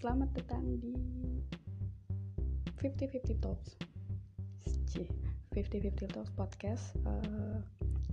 [0.00, 0.96] Selamat datang di
[2.80, 3.76] 50-50 Talks.
[4.88, 5.04] Cih,
[5.52, 6.96] 50-50 Talks Podcast.
[7.04, 7.60] Eh,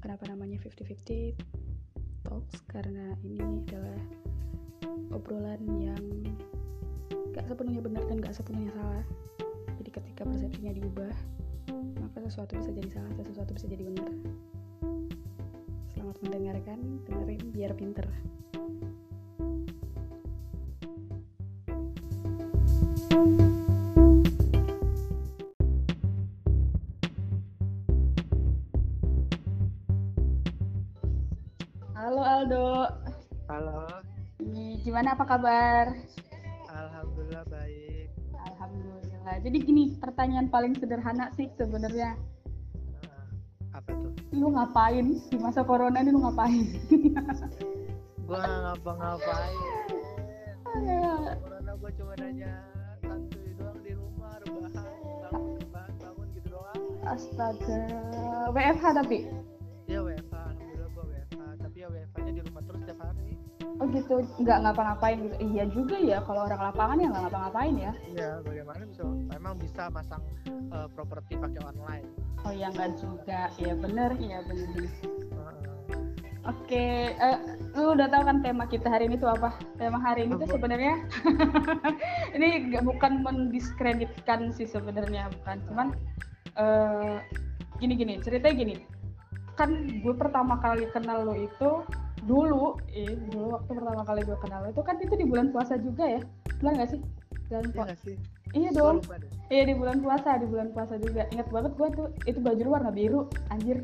[0.03, 1.31] Kenapa namanya 50-50
[2.27, 2.59] Talks?
[2.67, 4.03] Karena ini adalah
[5.15, 6.03] obrolan yang
[7.31, 9.07] gak sepenuhnya benar dan gak sepenuhnya salah.
[9.79, 11.15] Jadi ketika persepsinya diubah
[12.03, 14.11] Maka sesuatu bisa jadi salah dan sesuatu bisa jadi benar.
[15.95, 18.11] Selamat mendengarkan, dengerin biar pinter
[23.17, 23.25] Halo
[32.21, 32.85] Aldo,
[33.49, 33.89] Halo,
[34.85, 35.97] gimana apa kabar?
[36.69, 38.13] alhamdulillah baik.
[38.37, 39.33] Alhamdulillah.
[39.41, 42.13] Jadi gini, pertanyaan paling sederhana sih sebenarnya.
[43.01, 44.13] Nah, apa tuh?
[44.37, 46.69] Lu ngapain di masa corona ini lu ngapain?
[48.29, 49.57] Gua ngapa-ngapain.
[51.41, 52.76] Corona gua cuma nanya
[57.07, 57.79] Astaga,
[58.51, 59.31] WFH tapi.
[59.87, 61.41] Ya WFH, alhamdulillah gua WFH.
[61.63, 63.39] Tapi ya WFH-nya di rumah terus setiap hari.
[63.77, 65.35] Oh gitu, nggak ngapa-ngapain gitu.
[65.39, 67.91] Iya juga ya, kalau orang lapangan ya nggak ngapa-ngapain ya.
[68.11, 69.01] Iya, bagaimana bisa?
[69.31, 72.07] Emang bisa masang eh, properti pakai online.
[72.43, 74.67] Oh ya nggak juga, ya bener, iya bener.
[74.75, 75.77] Heeh.
[76.47, 77.37] Oke, eh,
[77.75, 79.55] lu udah tahu kan tema kita hari ini tuh apa?
[79.79, 80.95] Tema hari ini tuh sebenarnya
[82.35, 85.87] ini nggak bukan mendiskreditkan sih sebenarnya bukan, cuman
[86.57, 87.15] eh,
[87.77, 88.75] gini-gini ceritanya gini.
[89.57, 91.81] Kan gue pertama kali kenal lo itu
[92.25, 95.77] dulu, eh, dulu waktu pertama kali gue kenal lo itu kan itu di bulan puasa
[95.77, 96.21] juga ya,
[96.61, 97.01] benar nggak sih?
[97.47, 97.93] Bulan Iya puasa.
[98.55, 98.97] Iya Gua dong.
[99.47, 101.21] Iya di bulan puasa, di bulan puasa juga.
[101.31, 103.79] Ingat banget gue tuh itu baju warna biru, anjir.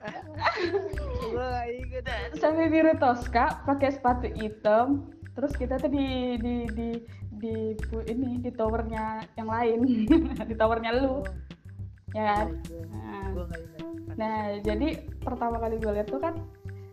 [2.40, 6.88] Sampai biru Tosca pakai sepatu hitam terus kita tuh di di di
[7.40, 7.54] di
[7.88, 9.80] bu- ini di towernya yang lain
[10.50, 11.24] di towernya lu Oh,
[12.16, 12.46] ya kan?
[12.90, 13.84] Nah, Gua nggak inget.
[14.18, 14.88] nah jadi
[15.22, 16.34] pertama kali gue lihat tuh kan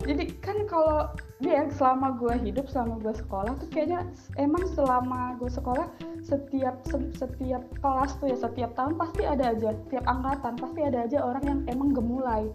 [0.06, 1.12] jadi kan kalau
[1.44, 4.08] dia selama gue hidup selama gue sekolah tuh kayaknya
[4.40, 5.90] emang selama gue sekolah
[6.24, 11.04] setiap se- setiap kelas tuh ya setiap tahun pasti ada aja setiap angkatan pasti ada
[11.04, 12.48] aja orang yang emang gemulai.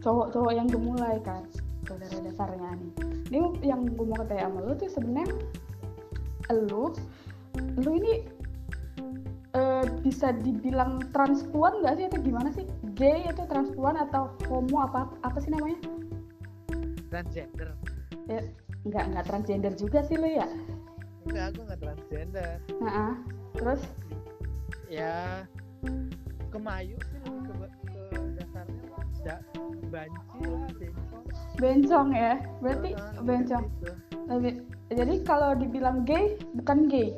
[0.00, 1.44] Cowok-cowok yang gemulai kan
[1.84, 2.92] saudara dasarnya nih.
[3.28, 5.36] Ini yang gue mau katanya sama lu tuh sebenarnya
[6.52, 6.84] lu
[7.84, 8.12] lu ini
[9.54, 12.66] eh, bisa dibilang transpuan nggak sih atau gimana sih?
[12.94, 15.78] Gay atau transpuan atau homo apa apa sih namanya?
[17.08, 17.70] Transgender.
[18.24, 18.40] ya
[18.88, 20.48] nggak nggak transgender juga sih lu ya?
[21.24, 22.56] Enggak, gua nggak transgender.
[22.80, 23.16] nah
[23.54, 23.82] terus?
[24.88, 25.44] Ya
[26.52, 27.54] kemayu sih ke,
[27.88, 28.02] ke
[28.38, 28.82] dasarnya
[29.24, 29.36] da,
[29.88, 31.24] banci lah bencong.
[31.56, 32.32] Bencong ya?
[32.60, 33.64] Berarti Ah, bencong.
[33.80, 33.92] gitu.
[34.94, 37.08] Jadi kalau dibilang gay bukan gay?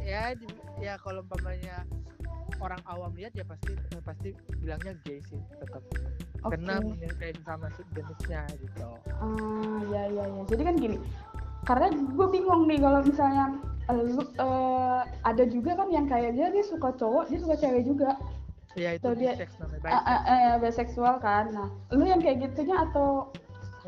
[0.00, 1.86] Ya di- ya kalau umpamanya
[2.62, 4.28] orang awam lihat ya pasti pasti
[4.62, 5.82] bilangnya gay sih tetap
[6.44, 6.54] oke.
[6.54, 8.88] karena mirip sama jenisnya gitu.
[9.20, 10.42] Ah ya ya ya.
[10.48, 10.96] Jadi kan gini
[11.64, 13.44] karena gue bingung nih kalau misalnya
[13.88, 17.84] eh, lu eh, ada juga kan yang kayak dia dia suka cowok dia suka cewek
[17.84, 18.16] juga.
[18.74, 21.54] Ya itu Tuh, dia- namanya baik ah, eh, biseksual kan.
[21.54, 23.30] Nah lu yang kayak gitunya atau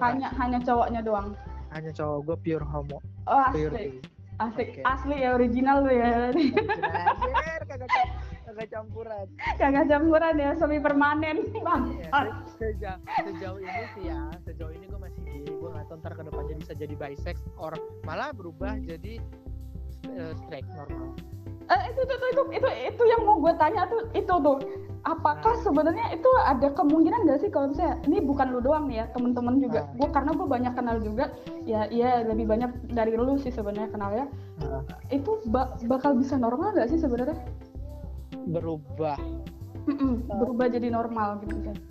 [0.01, 1.35] hanya hanya cowoknya doang?
[1.73, 2.99] Hanya cowok gue pure homo.
[3.27, 3.99] Oh pure gay
[4.37, 4.81] asli Oke.
[4.85, 6.29] asli ya original lu ya.
[6.29, 6.53] Anjir,
[7.65, 8.15] kagak cam-
[8.45, 9.27] kagak campuran.
[9.57, 11.37] Kagak campuran ya semi permanen.
[11.59, 11.97] Bang.
[11.97, 12.11] Iya,
[12.47, 16.13] se- sejauh, sejauh ini sih ya sejauh ini gue masih gay gue nggak tahu ntar
[16.15, 19.21] ke depannya bisa jadi bisex or malah berubah jadi
[20.09, 21.13] eh, straight normal
[21.67, 24.59] Eh, itu, itu, itu, itu, itu, itu yang mau gue tanya tuh, itu tuh.
[25.07, 29.05] Apakah sebenarnya itu ada kemungkinan gak sih kalau misalnya, ini bukan lu doang nih ya,
[29.15, 29.87] temen-temen juga.
[29.87, 29.95] Nah.
[29.99, 31.25] Gue karena gue banyak kenal juga,
[31.63, 34.27] ya iya lebih banyak dari lu sih sebenarnya kenalnya.
[34.63, 37.39] Nah, Itu ba- bakal bisa normal gak sih sebenarnya?
[38.47, 39.19] berubah
[39.91, 41.83] Mm-mm, berubah jadi normal gitu misalnya.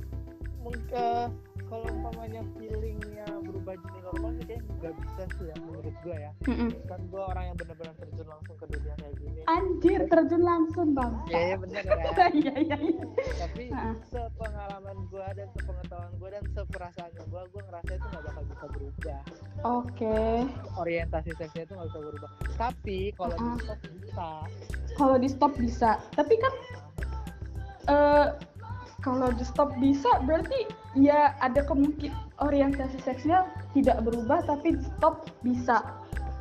[0.63, 1.27] mungkin
[1.65, 6.31] kalau umpamanya feelingnya berubah jadi normal sih kayaknya nggak bisa sih ya menurut gue ya
[6.45, 6.69] Mm-mm.
[6.85, 11.13] kan gue orang yang benar-benar terjun langsung ke dunia kayak gini Anjir, terjun langsung bang.
[11.27, 11.93] ya ya bener ya
[12.35, 13.03] Iya, iya, iya.
[13.37, 13.95] tapi Heeh.
[14.05, 19.19] sepengalaman gue dan sepengetahuan gue dan seperasaannya gue gue ngerasa itu nggak bakal bisa berubah
[19.65, 20.19] Oke,
[20.75, 23.57] orientasi seksnya itu nggak bisa berubah tapi kalau Uh-uh.
[23.57, 24.29] di stop bisa
[24.95, 25.91] kalau di stop bisa.
[26.13, 26.53] Tapi kan
[27.85, 28.25] eh
[29.05, 30.65] kalau di stop bisa berarti
[30.97, 33.45] ya ada kemungkinan orientasi seksnya
[33.77, 35.85] tidak berubah tapi di stop bisa.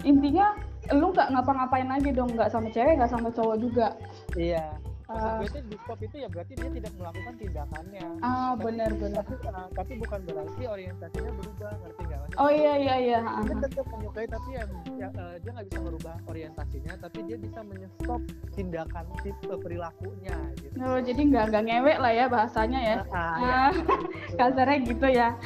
[0.09, 0.57] Intinya
[0.97, 3.93] lu nggak ngapa-ngapain lagi dong nggak sama cewek nggak sama cowok juga.
[4.33, 4.73] Iya
[5.05, 5.37] maksud Ah.
[5.37, 8.07] gue itu di stop itu ya berarti dia tidak melakukan tindakannya.
[8.21, 13.19] Ah benar-benar tapi, uh, tapi bukan berarti orientasinya berubah ngerti nggak oh iya iya iya.
[13.21, 13.61] Ah, dia ah.
[13.61, 14.65] tetap menyukai tapi ya,
[14.97, 18.21] ya, uh, dia nggak bisa merubah orientasinya tapi dia bisa menyetop
[18.51, 20.75] tindakan tipe perilakunya gitu.
[20.79, 22.97] Oh, jadi nggak nggak ngewek lah ya bahasanya ya.
[23.07, 23.55] Ah, ya.
[23.55, 23.73] Ah,
[24.41, 25.29] kasarnya gitu ya.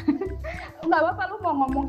[0.79, 1.87] Nggak apa-apa lu mau ngomong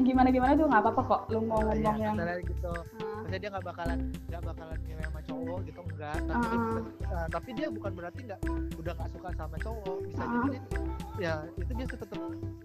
[0.00, 2.70] gimana gimana tuh nggak apa-apa kok lu mau Ah, ya, ngomong yang kasarnya gitu.
[2.72, 2.82] Ah,
[3.18, 6.48] maksudnya dia nggak bakalan nggak bakalan ngewe sama cowok gitu enggak tapi, Ah.
[6.48, 8.40] dia bisa- uh, tapi dia bukan berarti nggak
[8.76, 9.96] udah nggak suka sama cowok.
[10.06, 10.66] Bisa jadi dia-
[11.18, 12.08] ya itu dia tetap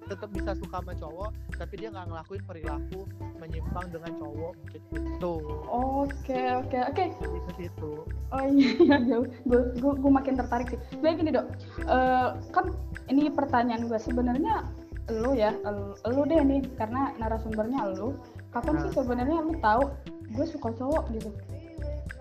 [0.05, 3.01] tetap bisa suka sama cowok tapi dia nggak ngelakuin perilaku
[3.41, 5.33] menyimpang dengan cowok gitu
[5.65, 7.03] oke oke oke.
[7.17, 7.91] Jadi ke situ.
[8.29, 10.79] Oh iya iya jauh gue gue makin tertarik sih.
[10.93, 11.45] Sebenarnya gini dok.
[11.81, 12.65] Eh, kan
[13.09, 14.69] ini pertanyaan gue sebenarnya
[15.11, 18.13] lu ya lu, lu deh nih karena narasumbernya lu.
[18.53, 18.95] Kapan sih Nah.
[19.01, 19.83] sebenarnya lu tahu
[20.29, 21.29] gue suka cowok gitu?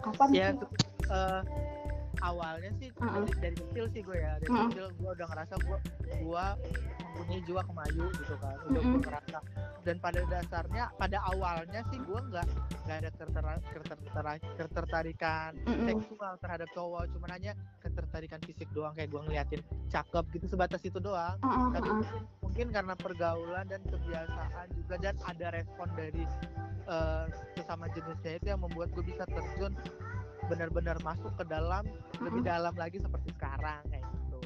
[0.00, 0.64] Kapan ya sih?
[1.12, 1.40] eh,
[2.22, 3.26] awalnya sih ah.
[3.42, 4.70] dari, kecil sih gue ya dari ah.
[4.70, 5.78] kecil gue udah ngerasa gue
[6.22, 6.46] gue
[7.12, 9.38] mempunyai jiwa kemayu gitu kan udah gue ngerasa
[9.82, 12.46] dan pada dasarnya pada awalnya sih gue nggak
[12.86, 13.10] nggak ada
[14.58, 15.86] ketertarikan Mm-mm.
[15.90, 17.52] seksual terhadap cowok cuma hanya
[17.82, 19.60] ketertarikan fisik doang kayak gue ngeliatin
[19.90, 25.14] cakep gitu sebatas itu doang ah, tapi mungkin, mungkin karena pergaulan dan kebiasaan juga dan
[25.26, 26.24] ada respon dari
[26.88, 27.24] eh,
[27.58, 29.72] sesama jenisnya itu yang membuat gue bisa terjun
[30.50, 31.86] benar-benar masuk ke dalam
[32.22, 34.38] lebih dalam lagi seperti sekarang kayak gitu.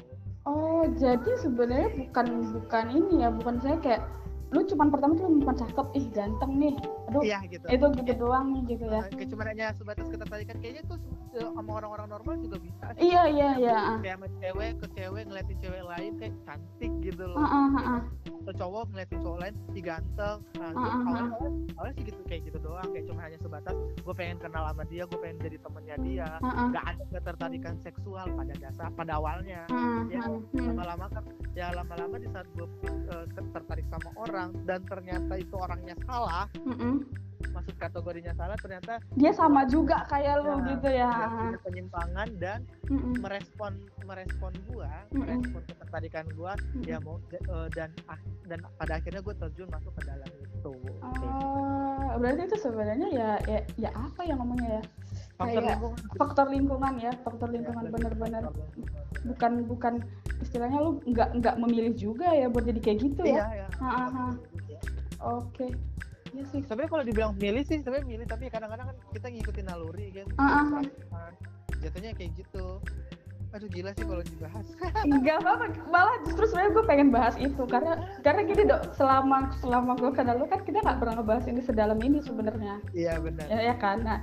[0.47, 4.03] Oh, jadi sebenarnya bukan bukan ini ya, bukan saya kayak
[4.47, 6.75] lu cuman pertama tuh cuma cakep, ih ganteng nih.
[7.11, 9.01] Aduh, iya gitu itu gitu doang nih gitu ya.
[9.11, 10.99] Kayak cuma hanya sebatas ketertarikan kayaknya tuh
[11.37, 13.11] sama orang-orang normal juga bisa sih.
[13.11, 13.77] Iya, iya, iya.
[13.77, 13.97] ah.
[14.01, 17.89] kayak sama cewek ke cewek ngeliatin cewek lain kayak cantik gitu loh Ah, ah, ah,
[17.97, 18.01] ah.
[18.47, 21.25] atau cowok ngeliatin cowok lain si ganteng nah Ah, ah,
[21.77, 25.03] awalnya, sih gitu kayak gitu doang kayak cuma hanya sebatas gue pengen kenal sama dia
[25.05, 29.61] gue pengen jadi temennya dia Ah, ah, nggak ada ketertarikan seksual pada dasar pada awalnya
[29.69, 30.67] ah, Ya, ah, hmm.
[30.73, 31.23] lama-lama kan
[31.57, 37.01] ya lama-lama di saat gue eh, tertarik sama orang dan ternyata itu orangnya salah Mm-mm.
[37.49, 41.09] masuk kategorinya salah ternyata Dia sama juga kayak lu Ya, gitu ya.
[41.59, 43.17] penyimpangan dan Mm-mm.
[43.17, 43.73] merespon
[44.05, 45.21] merespon gua Mm-mm.
[45.25, 46.53] merespon ketertarikan gua
[46.83, 50.71] ya mau eh, dan ah- dan pada akhirnya gue terjun masuk ke dalam itu
[51.03, 54.83] Oh, berarti itu sebenarnya ya ya ya apa ya ngomongnya ya?
[55.37, 58.43] Faktor kayak lingkungan Faktor lingkungan ya, faktor Ya, lingkungan lebih bener-bener
[59.25, 59.93] bukan bukan
[60.41, 63.45] istilahnya lu nggak nggak memilih juga ya buat jadi kayak gitu ya.
[63.53, 64.33] ya ah.
[65.21, 65.73] Oke.
[66.35, 66.61] Iya sih.
[66.61, 70.85] sebenarnya kalau dibilang milih sih sebenarnya milih tapi kadang-kadang kan kita ngikutin naluri kan perasaan.
[71.81, 72.65] jatuhnya kayak gitu
[73.55, 74.67] aduh gila sih kalau dibahas.
[75.07, 79.91] Enggak apa-apa, malah justru sebenarnya gue pengen bahas itu karena karena gini dok, selama selama
[79.95, 83.45] gue kenal lu kan kita nggak pernah ngebahas ini sedalam ini sebenarnya, iya benar.
[83.47, 84.03] Ya, ya kan?
[84.03, 84.19] Nah,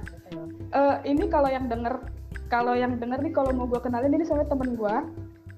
[0.77, 2.05] eh, ini kalau yang denger,
[2.53, 4.97] kalau yang denger nih kalau mau gue kenalin ini sama temen gue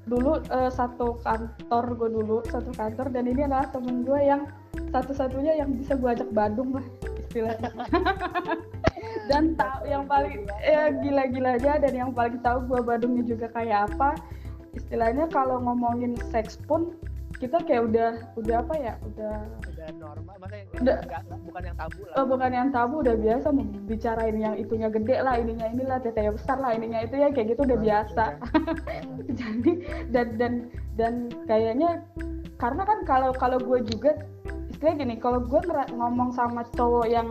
[0.07, 4.47] dulu eh, satu kantor gue dulu satu kantor dan ini adalah temen gue yang
[4.95, 6.87] satu-satunya yang bisa gue ajak Badung lah
[7.27, 7.71] istilahnya
[9.27, 13.93] dan tahu yang paling ya gila-gila aja dan yang paling tahu gue Badungnya juga kayak
[13.93, 14.15] apa.
[14.73, 16.93] Istilahnya kalau ngomongin seks pun
[17.37, 19.35] kita kayak udah udah apa ya udah
[19.69, 20.97] udah normal maksudnya Udah.
[21.05, 22.15] nggak- nggak- bukan yang tabu lah.
[22.17, 23.49] Oh, bukan yang tabu udah biasa
[23.85, 27.61] bicarain yang itunya gede lah ininya inilah tetenya besar lah ininya itu ya kayak gitu
[27.69, 28.25] udah biasa.
[29.41, 29.73] jadi
[30.09, 30.53] dan dan
[30.97, 31.15] dan
[31.45, 32.01] kayaknya
[32.57, 34.17] karena kan kalau kalau gue juga
[34.73, 35.61] istilahnya gini kalau gue
[35.93, 37.29] ngomong sama cowok yang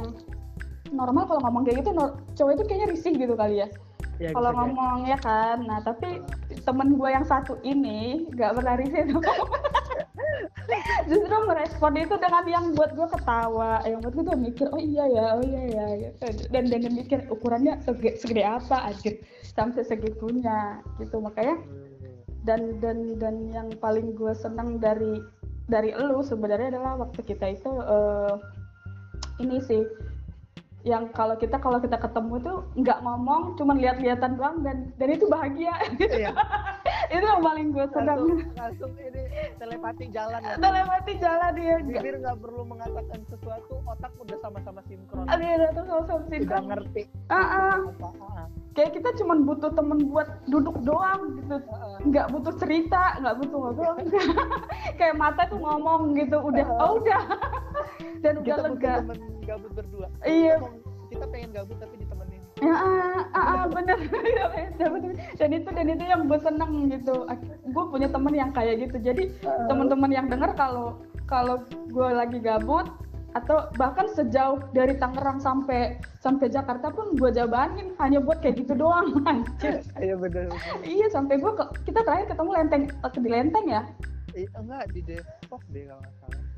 [0.94, 3.68] normal kalau ngomong kayak gitu no- cowok itu kayaknya risih gitu kali ya.
[4.16, 4.64] Ya, kalau bisa jadi.
[4.72, 5.58] ngomong ya kan?
[5.68, 6.24] Nah tapi
[6.64, 9.04] temen gue yang satu ini nggak pernah risih
[11.10, 13.84] justru merespon itu dengan yang buat gue ketawa.
[13.84, 15.86] Yang buat gue tuh mikir oh iya ya oh iya ya.
[16.00, 16.48] Gitu.
[16.54, 19.12] dan dan mikir ukurannya segede, segede apa aja
[19.52, 20.80] sampai segitunya.
[20.96, 21.60] Gitu makanya
[22.48, 25.20] dan dan dan yang paling gue senang dari
[25.66, 28.34] dari elu sebenarnya adalah waktu kita itu eh,
[29.44, 29.84] ini sih
[30.86, 35.26] yang kalau kita kalau kita ketemu tuh nggak ngomong cuman lihat-lihatan doang dan dan itu
[35.26, 35.74] bahagia.
[35.98, 36.30] Iya.
[37.14, 38.22] itu yang paling gue senang.
[38.22, 39.22] Langsung langsung ini
[39.58, 40.56] telepati jalan ya.
[40.62, 45.26] Telepati jalan dia bibir nggak perlu mengatakan sesuatu otak udah sama-sama sinkron.
[45.26, 46.64] Ada yang datang sama sama udah sinkron.
[46.70, 47.04] ngerti.
[47.34, 47.76] Ah, ah.
[47.82, 48.10] apa
[48.76, 51.58] kayak kita cuman butuh temen buat duduk doang gitu.
[52.12, 53.96] Nggak butuh cerita nggak butuh ngobrol.
[55.00, 57.24] Kayak mata tuh ngomong gitu udah oh udah.
[58.24, 58.94] Dan udah kita lega.
[59.02, 60.08] temen gabut berdua.
[60.28, 60.60] Iya.
[61.06, 62.42] kita, pengen gabut tapi ditemenin.
[62.60, 64.00] Ya ah, ah, ah, bener
[65.40, 67.24] dan itu dan itu yang gue seneng gitu.
[67.72, 68.98] Gue punya temen yang kayak gitu.
[69.00, 69.32] Jadi
[69.72, 72.90] teman-teman yang denger kalau kalau gue lagi gabut
[73.36, 78.80] atau bahkan sejauh dari Tangerang sampai sampai Jakarta pun gue jabanin hanya buat kayak gitu
[78.80, 79.84] doang anjir.
[80.00, 80.76] Iya bener bener.
[80.88, 83.84] Iya sampai gue ke, kita terakhir ketemu lenteng eh, di lenteng ya?
[84.36, 86.55] Eh, enggak di Depok deh kalau nggak salah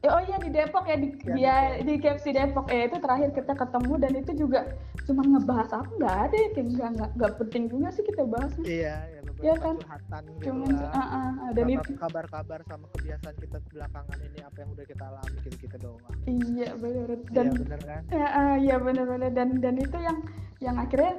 [0.00, 3.36] Ya, oh iya di Depok ya di Ya, dia di KFC Depok ya itu terakhir
[3.36, 4.60] kita ketemu dan itu juga
[5.04, 8.52] cuma ngebahas apa nggak ada ya nggak nggak nggak penting juga sih kita bahas.
[8.64, 9.76] Iya ya Iya kan?
[9.80, 10.92] gitu cuman lah.
[10.92, 15.04] ah, ah, ah, dan itu kabar-kabar sama kebiasaan kita belakangan ini apa yang udah kita
[15.08, 16.16] alami gitu gitu doang.
[16.28, 18.02] Iya benar dan iya bener kan?
[18.12, 20.18] ya ah, iya benar-benar dan dan itu yang
[20.60, 21.12] yang akhirnya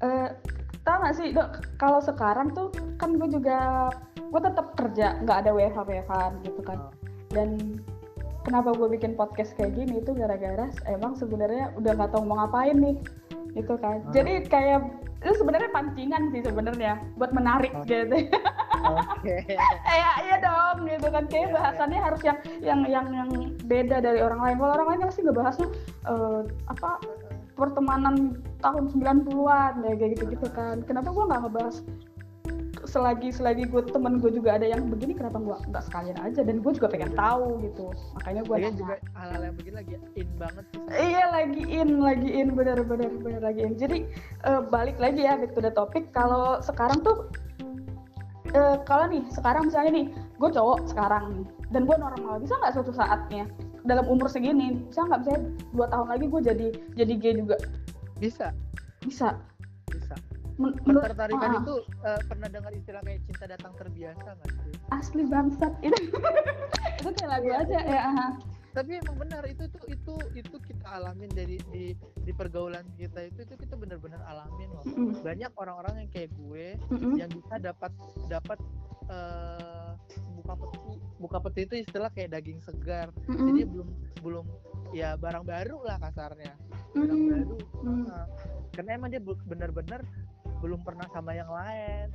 [0.00, 0.28] eh
[0.88, 1.50] tau gak sih dok?
[1.76, 6.14] Kalau sekarang tuh kan gue juga gue tetap kerja nggak ada WFH WFH
[6.48, 6.78] gitu kan.
[6.80, 6.92] Oh.
[7.34, 7.48] dan
[8.46, 12.78] kenapa gue bikin podcast kayak gini itu gara-gara emang sebenarnya udah nggak tahu mau ngapain
[12.78, 12.96] nih
[13.56, 13.98] itu kan.
[14.06, 14.12] Ah.
[14.14, 14.80] jadi kayak
[15.24, 17.82] itu sebenarnya pancingan sih sebenarnya buat menarik Oh.
[17.82, 18.14] gitu.
[18.86, 19.36] Oke.
[19.88, 21.24] Iya iya dong gitu kan.
[21.26, 23.30] Kayak Iya, bahasannya harus yang yang yang yang
[23.66, 24.56] beda dari orang lain.
[24.60, 25.68] Kalau orang lain kan pasti ngebahasnya
[26.06, 26.90] eh, apa
[27.56, 30.84] pertemanan tahun 90-an ya kayak gitu-gitu kan.
[30.84, 31.76] Kenapa gue nggak ngebahas
[32.86, 36.40] selagi selagi gue temen gue juga ada yang begini kenapa gue nggak sekalian aja?
[36.46, 37.90] Dan gue juga pengen tahu gitu.
[38.16, 40.64] Makanya gue Lagian juga hal-hal yang begini lagi in banget
[40.94, 43.10] iya lagi in lagi in bener bener
[43.42, 43.74] lagi in.
[43.76, 43.98] Jadi
[44.46, 46.08] eh, balik lagi ya back to the topic.
[46.14, 47.28] Kalau sekarang tuh
[48.54, 52.72] eh, kalau nih sekarang misalnya nih gue cowok sekarang nih dan gue normal bisa nggak
[52.78, 53.50] suatu saatnya
[53.86, 55.26] dalam umur segini bisa nggak?
[55.26, 55.42] Misalnya
[55.74, 57.56] dua tahun lagi gue jadi jadi gay juga?
[58.22, 58.54] Bisa
[59.06, 59.34] bisa.
[59.36, 59.55] Bisa
[60.56, 64.74] ketertarikan ah, itu eh, pernah dengar istilah kayak cinta datang terbiasa nggak sih?
[64.90, 65.72] Asli bangsat.
[65.84, 65.96] Itu
[67.00, 68.30] itu kayak lagu Iya, aja ya ah.
[68.76, 73.48] tapi emang benar itu itu itu itu kita alamin dari di di pergaulan kita itu
[73.48, 74.84] itu kita benar-benar alamin loh.
[75.24, 76.76] Banyak orang-orang yang kayak gue
[77.16, 77.92] yang bisa dapat
[78.28, 78.58] dapat
[79.08, 79.92] eh,
[80.36, 83.08] buka peti buka peti itu istilah kayak daging segar.
[83.28, 83.88] Jadi belum
[84.20, 84.44] belum
[84.92, 86.52] ya barang baru lah kasarnya.
[86.92, 87.28] Barang Mm.
[87.32, 88.06] baru Mm.
[88.76, 90.00] Karena emang dia benar-benar
[90.60, 92.08] belum pernah sama yang lain.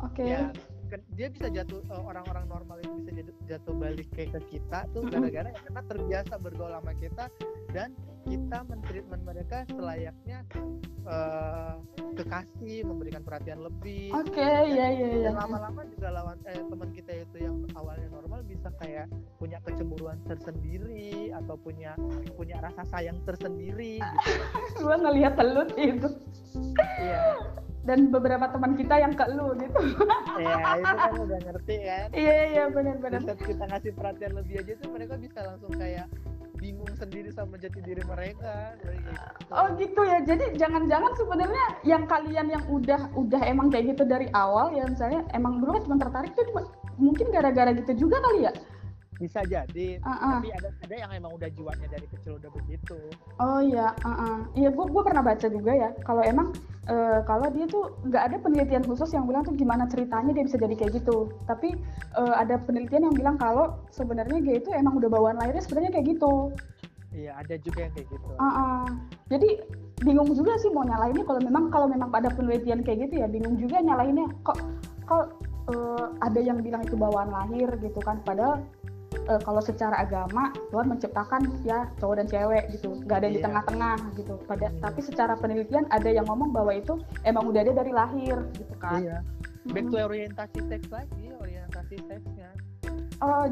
[0.00, 0.24] Oke.
[0.24, 0.48] Ya
[0.90, 3.10] kan dia bisa jatuh eh, orang-orang normal itu bisa
[3.46, 7.24] jatuh, balik kayak ke kita tuh gara-gara ya karena terbiasa bergaul sama kita
[7.70, 7.94] dan
[8.26, 10.42] kita mentreatment mereka selayaknya
[11.06, 11.74] eh,
[12.18, 14.10] kekasih memberikan perhatian lebih.
[14.18, 18.42] Oke ya ya ya dan lama-lama juga lawan eh, teman kita itu yang awalnya normal
[18.42, 19.06] bisa kayak
[19.38, 21.94] punya kecemburuan tersendiri atau punya
[22.34, 24.18] punya rasa sayang tersendiri gitu.
[24.82, 26.10] Gue ngelihat telut itu.
[26.98, 27.22] Iya
[27.90, 29.80] dan beberapa teman kita yang ke lu gitu.
[30.38, 32.06] Ya itu kan udah ngerti kan?
[32.14, 36.06] Iya iya benar-benar saat kita ngasih perhatian lebih aja tuh mereka bisa langsung kayak
[36.62, 38.78] bingung sendiri sama jati diri mereka.
[38.78, 39.10] Gitu.
[39.50, 40.22] oh gitu ya.
[40.22, 45.26] Jadi jangan-jangan sebenarnya yang kalian yang udah udah emang kayak gitu dari awal ya misalnya
[45.34, 46.62] emang dulu kan cuma tertarik tuh cuma
[46.94, 48.52] mungkin gara-gara gitu juga kali ya
[49.20, 50.32] bisa jadi Ah, ah.
[50.40, 52.96] tapi ada ada yang emang udah jiwanya dari kecil udah begitu
[53.36, 54.36] oh iya uh -uh.
[54.56, 56.56] iya gua gua pernah baca juga ya kalau emang
[56.88, 60.56] eh, kalau dia tuh nggak ada penelitian khusus yang bilang tuh gimana ceritanya dia bisa
[60.56, 61.76] jadi kayak gitu tapi
[62.16, 66.16] eh, ada penelitian yang bilang kalau sebenarnya gay itu emang udah bawaan lahirnya sebenarnya kayak
[66.16, 66.50] gitu
[67.12, 68.84] iya ada juga yang kayak gitu Ah, ah.
[69.28, 69.60] Jadi
[70.00, 73.60] bingung juga sih mau nyalainnya kalau memang kalau memang ada penelitian kayak gitu ya bingung
[73.60, 74.56] juga nyalainnya kok
[75.04, 75.36] kok
[75.68, 78.64] eh, ada yang bilang itu bawaan lahir gitu kan padahal
[79.28, 82.96] eh, kalau secara agama Tuhan menciptakan ya cowok dan cewek gitu.
[83.04, 83.46] Nggak ada yang di Iya.
[83.50, 84.34] tengah-tengah gitu.
[84.46, 86.96] Pada tapi secara penelitian ada yang ngomong bahwa itu
[87.26, 89.00] emang udah ada dari lahir gitu kan.
[89.02, 89.18] Iya.
[89.68, 89.92] Back Mm-mm.
[89.92, 92.48] to orientasi seks lagi orientasi seksnya.
[93.20, 93.44] Oh,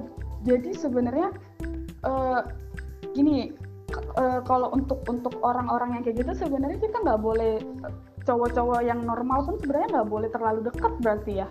[0.42, 1.28] jadi sebenarnya
[2.02, 2.40] eh,
[3.12, 3.52] gini
[4.16, 7.92] eh, kalau untuk untuk orang-orang yang kayak gitu sebenarnya kita nggak boleh eh,
[8.24, 11.48] cowok-cowok yang normal pun sebenarnya nggak boleh terlalu dekat berarti ya.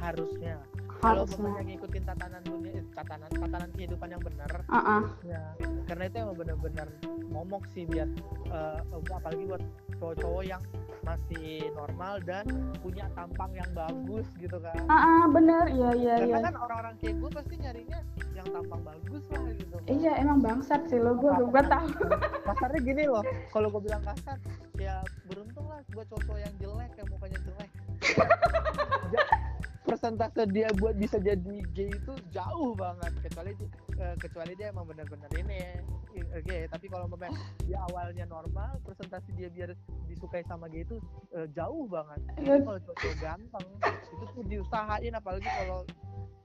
[0.00, 0.56] Harusnya
[0.98, 1.38] kalau harusnya.
[1.40, 5.02] misalnya ngikutin tatanan dunia eh, tatanan tatanan kehidupan yang benar Ah, ah.
[5.22, 5.42] ya
[5.86, 6.88] karena itu emang benar-benar
[7.26, 8.08] momok sih biar
[8.48, 8.78] eh,
[9.08, 9.62] apalagi buat
[9.96, 10.62] cowok-cowok yang
[11.00, 12.44] masih normal dan
[12.78, 16.36] punya tampang yang bagus gitu kan Ah, ah, bener, iya iya iya.
[16.36, 17.98] karena kan orang-orang kayak gue pasti nyarinya
[18.34, 21.88] yang tampang bagus lah gitu Iya emang bangsat sih lo, gue gue tahu.
[22.46, 24.36] kasarnya gini loh kalau gue bilang kasar
[24.76, 27.70] ya beruntung lah buat cowok yang jelek yang mukanya jelek
[29.88, 33.12] persentase dia buat bisa jadi gay itu jauh banget.
[33.24, 33.56] Kecuali
[33.96, 35.80] eh, kecuali dia emang benar-benar ini
[36.12, 36.68] eh, gay.
[36.68, 37.32] Tapi kalau memang
[37.64, 39.72] dia awalnya normal persentase dia biar
[40.04, 41.00] disukai sama gay itu
[41.32, 42.20] eh, jauh banget.
[42.36, 42.60] Iya.
[42.60, 43.66] Kalau cowok ganteng
[44.12, 45.80] itu tuh diusahain apalagi kalau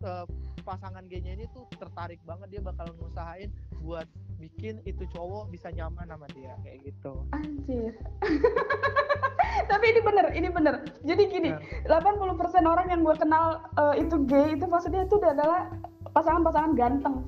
[0.03, 0.25] eh,
[0.63, 4.07] pasangan gaynya ini tuh tertarik banget dia bakal ngusahain buat
[4.39, 7.91] bikin itu cowok bisa nyaman sama dia kayak gitu Anjir.
[9.69, 10.75] Tapi ini bener, ini bener.
[11.05, 12.01] Jadi gini, Nah.
[12.01, 15.69] 80% orang yang gue kenal eh, itu gay itu maksudnya itu adalah
[16.11, 17.21] pasangan-pasangan ganteng.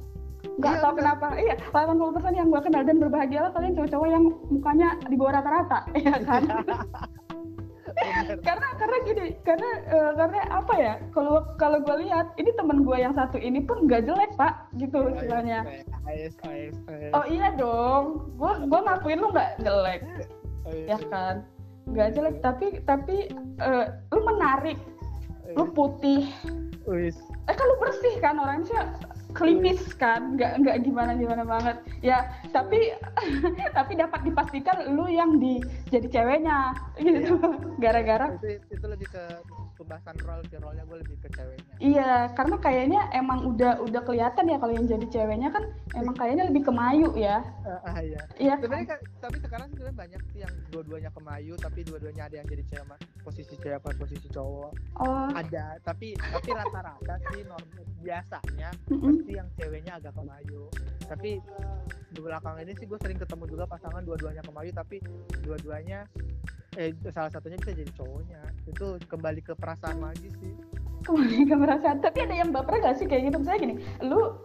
[0.55, 0.95] nggak Iya, bener.
[0.95, 5.79] kenapa iya 80% yang gue kenal dan berbahagialah kalian cowok-cowok yang mukanya di bawah rata-rata
[6.05, 6.43] ya kan.
[8.43, 12.97] karena karena gini karena eh, karena apa ya kalau kalau gue lihat ini temen gue
[12.99, 15.63] yang satu ini pun nggak jelek pak gitu istilahnya.
[17.15, 18.29] oh iya dong.
[18.35, 20.01] Gue gue ngakuin lu nggak jelek.
[20.87, 21.47] Ya kan?
[21.87, 23.15] Nggak jelek tapi tapi
[23.63, 24.79] eh, lu menarik.
[25.55, 26.27] Lu putih.
[26.85, 27.17] Wis.
[27.49, 28.93] eh kan lu bersih kan orangnya
[29.35, 31.77] klimis kan nggak nggak gimana gimana banget.
[31.99, 32.25] Ya
[32.55, 32.95] tapi
[33.77, 35.59] tapi dapat dipastikan lu yang di
[35.91, 37.37] jadi ceweknya gitu.
[37.83, 39.23] Gara-gara itu itu lebih ke
[39.75, 41.75] pembahasan role sih role-nya gue lebih ke ceweknya.
[41.79, 45.63] Iya karena kayaknya emang udah udah kelihatan ya kalau yang jadi ceweknya kan
[45.93, 47.43] emang kayaknya lebih kemayu ya.
[47.67, 48.21] Ah ah, iya.
[48.39, 52.47] Iya sebenarnya kan, tapi sekarang sebenarnya banyak sih yang dua-duanya kemayu tapi dua-duanya ada yang
[52.47, 54.71] jadi cewek posisi cewek apa posisi cowok.
[55.03, 55.29] Oh.
[55.35, 57.67] Ada tapi tapi rata-rata sih norm
[58.05, 59.01] biasanya mm-mm.
[59.01, 60.69] pasti yang ceweknya agak kemayu
[61.09, 61.41] tapi
[62.13, 65.01] di belakang ini sih gue sering ketemu juga pasangan dua-duanya kemayu tapi
[65.41, 66.05] dua-duanya
[66.75, 68.41] eh salah satunya bisa jadi cowoknya.
[68.67, 70.51] Itu kembali ke perasaan lagi sih.
[71.07, 71.97] Kembali ke perasaan.
[72.03, 73.37] Tapi ada yang baper gak sih kayak gitu?
[73.41, 74.35] Misalnya gini lu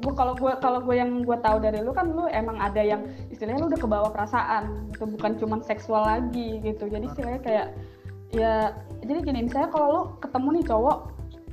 [0.00, 3.04] gua kalau gua kalau gue yang gue tahu dari lu kan lu emang ada yang
[3.28, 6.88] istilahnya lu udah kebawa perasaan itu bukan cuma seksual lagi gitu.
[6.88, 7.66] Jadi istilahnya kayak
[8.30, 10.98] ya jadi gini misalnya kalau lu ketemu nih cowok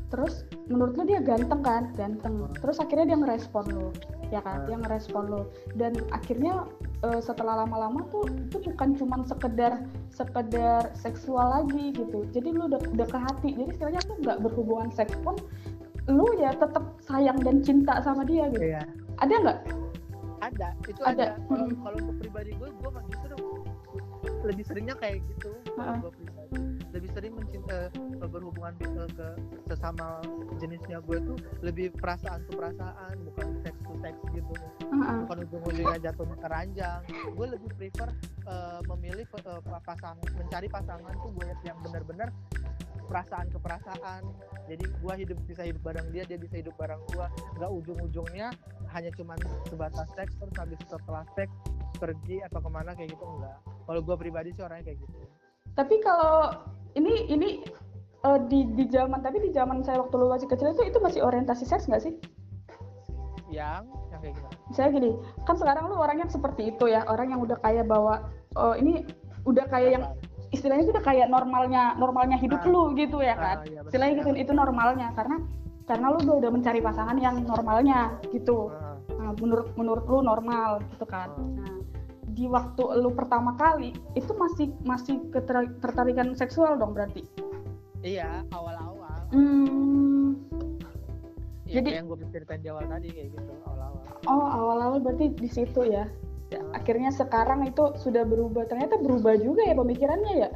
[0.08, 1.84] terus menurut lu dia ganteng kan?
[2.00, 2.48] Ganteng.
[2.64, 3.92] Terus akhirnya dia ngerespon lu
[4.32, 4.68] ya kan?
[4.68, 5.42] Dia ngerespon lu
[5.80, 6.68] dan akhirnya
[7.06, 12.26] eh, setelah lama-lama tuh itu bukan cuma sekedar sekedar seksual lagi gitu.
[12.34, 13.50] Jadi lu udah udah ke hati.
[13.56, 15.36] Jadi istilahnya lu nggak berhubungan seks pun
[16.08, 18.72] lu ya tetap sayang dan cinta sama dia gitu.
[18.76, 18.84] Iya.
[19.20, 19.60] Ada nggak?
[20.38, 20.68] Ada.
[20.88, 21.12] Itu Ada.
[21.12, 21.78] ada, kalau Mm.
[21.84, 23.36] kalau untuk pribadi gue gue justru
[24.46, 25.52] lebih seringnya kayak gitu.
[25.76, 25.76] Heeh.
[25.76, 26.37] kalau gue pribadi
[26.96, 29.28] lebih sering mencinta eh, berhubungan eh, ke
[29.70, 30.24] sesama
[30.58, 34.54] jenisnya gue tuh lebih perasaan tuh perasaan bukan seks to seks gitu.
[34.88, 35.16] Heeh.
[35.28, 38.10] bukan ujung-ujungnya jatuhnya ke ranjang gue lebih prefer
[38.48, 42.30] eh, memilih eh, pasangan mencari pasangan tuh gue yang benar-benar
[43.08, 44.22] perasaan ke perasaan.
[44.68, 48.52] Jadi gue hidup bisa hidup bareng dia dia bisa hidup bareng gue nggak ujung-ujungnya
[48.92, 49.40] hanya cuman
[49.72, 51.56] sebatas seks terus habis setelah seks
[51.98, 53.58] pergi atau ke mana kayak gitu enggak.
[53.64, 55.18] Kalau gue pribadi sih orangnya kayak gitu
[55.78, 56.50] tapi kalau
[56.94, 57.62] ini ini
[58.26, 61.22] eh, di di zaman tapi di zaman saya waktu lu masih kecil itu itu masih
[61.22, 62.14] orientasi seks nggak sih?
[63.48, 64.56] Yang yang kayak gimana?
[64.68, 65.10] Misalnya gini
[65.46, 69.06] kan sekarang lu orangnya seperti itu ya orang yang udah kayak bawa oh ini
[69.46, 70.04] udah kayak yang
[70.52, 72.72] istilahnya itu udah kayak normalnya normalnya hidup Ah.
[72.72, 73.88] lu gitu ya Ah, kan iya, betul.
[73.94, 75.38] istilahnya gitu itu normalnya karena
[75.88, 78.68] karena lu udah, udah mencari pasangan yang normalnya gitu.
[78.76, 81.32] Ah, nah, menurut menurut lu normal gitu kan?
[81.56, 81.77] Nah
[82.38, 87.26] di waktu lu pertama kali itu masih masih keter- tertarikan seksual dong berarti?
[88.06, 89.18] Iya awal-awal.
[89.34, 90.38] Hmm,
[91.66, 94.06] ya, Jadi- yang gue ceritain di awal tadi kayak gitu awal-awal.
[94.30, 96.06] Oh awal-awal berarti di situ ya?
[96.54, 100.50] Ya, akhirnya sekarang itu sudah berubah ternyata berubah juga ya pemikirannya ya?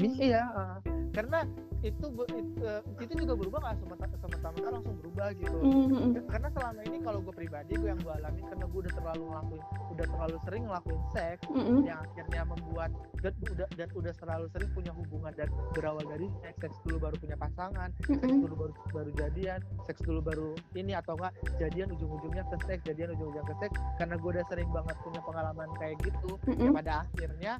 [0.00, 0.80] Bisa iya, ah.
[1.14, 1.44] karena
[1.78, 5.58] itu be- it- eh, itu juga berubah nggak semata semata langsung berubah gitu.
[5.58, 6.26] Mhm.
[6.26, 9.62] Karena selama ini kalau gue pribadi gue yang gue alami karena gue udah terlalu ngelakuin,
[9.94, 11.78] udah terlalu sering ngelakuin seks Mhm.
[11.86, 16.58] yang akhirnya membuat dan udah dan udah terlalu sering punya hubungan dan berawal dari seks,
[16.60, 18.40] seks dulu baru punya pasangan, seks Mhm.
[18.42, 23.14] dulu baru baru jadian, seks dulu baru ini atau enggak jadian ujung-ujungnya ke seks, jadian
[23.14, 26.74] ujung-ujungnya ke seks karena gue udah sering banget punya pengalaman kayak gitu ya Mhm.
[26.74, 27.52] pada akhirnya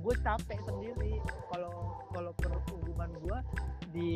[0.00, 1.20] gue capek sendiri
[1.52, 1.79] kalau
[2.10, 2.30] kalau
[2.74, 3.38] hubungan gue
[3.90, 4.12] di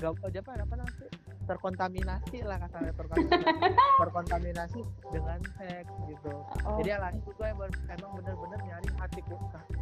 [0.00, 1.10] gak apa apa namanya sih?
[1.42, 6.32] terkontaminasi lah kasarnya terkontaminasi, terkontaminasi dengan seks gitu.
[6.62, 6.78] Oh.
[6.80, 9.34] jadi alasan gue emang, emang bener-bener nyari hati ke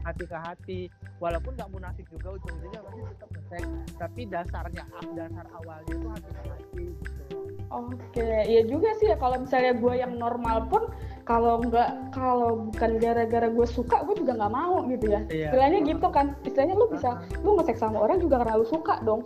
[0.05, 0.81] hati ke hati.
[1.21, 3.61] Walaupun nggak munafik juga ujung-ujungnya pasti tetap nge
[4.01, 7.23] tapi dasarnya dasar awalnya itu hati ke hati gitu.
[7.71, 10.91] Oke, iya juga sih ya kalau misalnya gue yang normal pun
[11.25, 15.21] kalau nggak kalau bukan gara-gara gue suka gue juga nggak mau gitu ya.
[15.29, 15.49] Iya.
[15.53, 16.27] Istilahnya gitu kan.
[16.43, 19.25] Istilahnya lu bisa lu nge sama orang juga karena lu suka dong.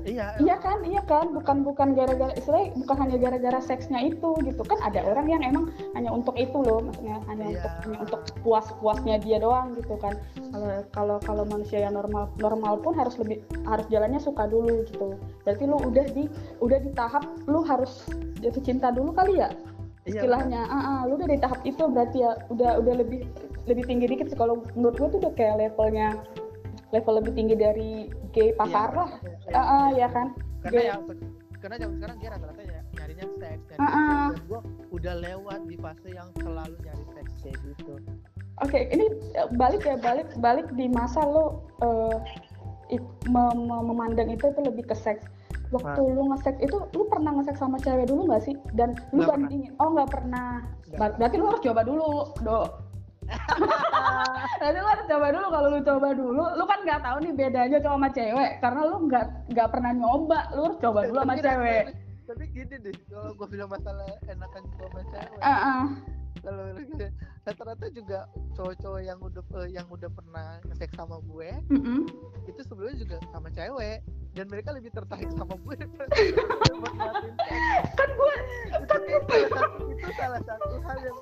[0.00, 4.64] iya Iya kan, iya kan, bukan bukan gara-gara istilahnya bukan hanya gara-gara seksnya itu gitu
[4.64, 7.60] kan ada orang yang emang hanya untuk itu loh, maksudnya hanya Iya.
[7.60, 10.16] untuk hanya untuk puas-puasnya dia doang gitu kan.
[10.56, 15.20] Kalau kalau kalau manusia yang normal normal pun harus lebih harus jalannya suka dulu gitu.
[15.44, 16.24] Berarti lu udah di
[16.64, 18.08] udah di tahap lu harus
[18.40, 19.52] jatuh cinta dulu kali ya
[20.10, 20.62] Iya, istilahnya.
[20.64, 23.20] Ah, ah, lu udah di tahap itu berarti ya udah udah lebih
[23.64, 26.18] lebih tinggi dikit sih kalau menurut gue tuh udah kayak levelnya
[26.90, 27.90] level lebih tinggi dari
[28.30, 29.10] gay pasar Iya, lah.
[29.22, 29.98] iya, Ah, ah, iya.
[30.00, 30.26] ya kan.
[30.60, 30.96] karena Gay- ya
[31.56, 34.26] karena zaman sekarang dia rata-rata ya nyarinya seks nyari Ah, ah.
[34.34, 37.94] gue udah lewat di fase yang selalu nyari seks kayak gitu
[38.60, 42.16] Oke, ini eh, balik ya balik balik di masa lo eh,
[42.90, 45.24] it- me- me- memandang itu tuh lebih ke seks.
[45.70, 48.54] Waktu lu ngesek itu lu pernah ngesek sama cewek dulu nggak sih?
[48.74, 49.46] Dan lu pernah.
[49.46, 49.72] bandingin?
[49.78, 50.48] oh nggak pernah.
[50.98, 52.10] Ber- berarti lu harus coba dulu
[52.42, 52.60] do.
[54.58, 55.46] Berarti lu harus coba dulu.
[55.54, 58.50] Kalau lu coba dulu lu kan nggak tahu nih bedanya cowok sama cewek.
[58.58, 60.40] Karena lu nggak nggak pernah nyoba.
[60.58, 61.84] Lu harus coba dulu sama cewek.
[62.26, 62.94] tapi- gini deh.
[63.10, 65.40] Kalau gue bilang masalah enakan cowok sama cewek.
[65.42, 65.84] Ah, ah.
[66.40, 66.72] kalau
[67.44, 68.18] rata-rata juga
[68.56, 71.50] cowok-cowok yang udah eh, yang udah pernah ngesek sama gue
[72.48, 74.00] itu sebelumnya juga sama cewek
[74.40, 75.74] dan mereka lebih tertarik sama gue
[78.00, 78.34] kan gue
[78.88, 79.36] kan itu,
[79.92, 81.18] itu salah satu, hal yang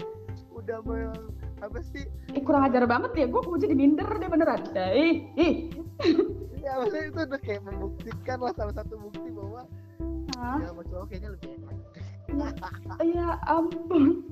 [0.54, 2.06] udah me- apa sih?
[2.30, 4.62] Ih, kurang ajar banget ya gue mau jadi minder deh beneran.
[4.94, 5.74] Ih ih.
[6.62, 9.66] Ya maksudnya itu udah kayak membuktikan lah salah satu bukti bahwa
[10.38, 10.62] Hah?
[10.62, 11.74] ya sama cowok kayaknya lebih enak.
[13.02, 14.22] Ya ampun.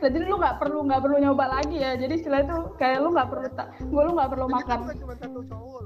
[0.00, 2.00] Jadi lu nggak perlu nggak perlu nyoba lagi ya.
[2.00, 4.78] Jadi istilah itu kayak lu nggak perlu tak gue lu nggak perlu Tapi itu makan.
[4.80, 5.80] bukan cuma satu cowok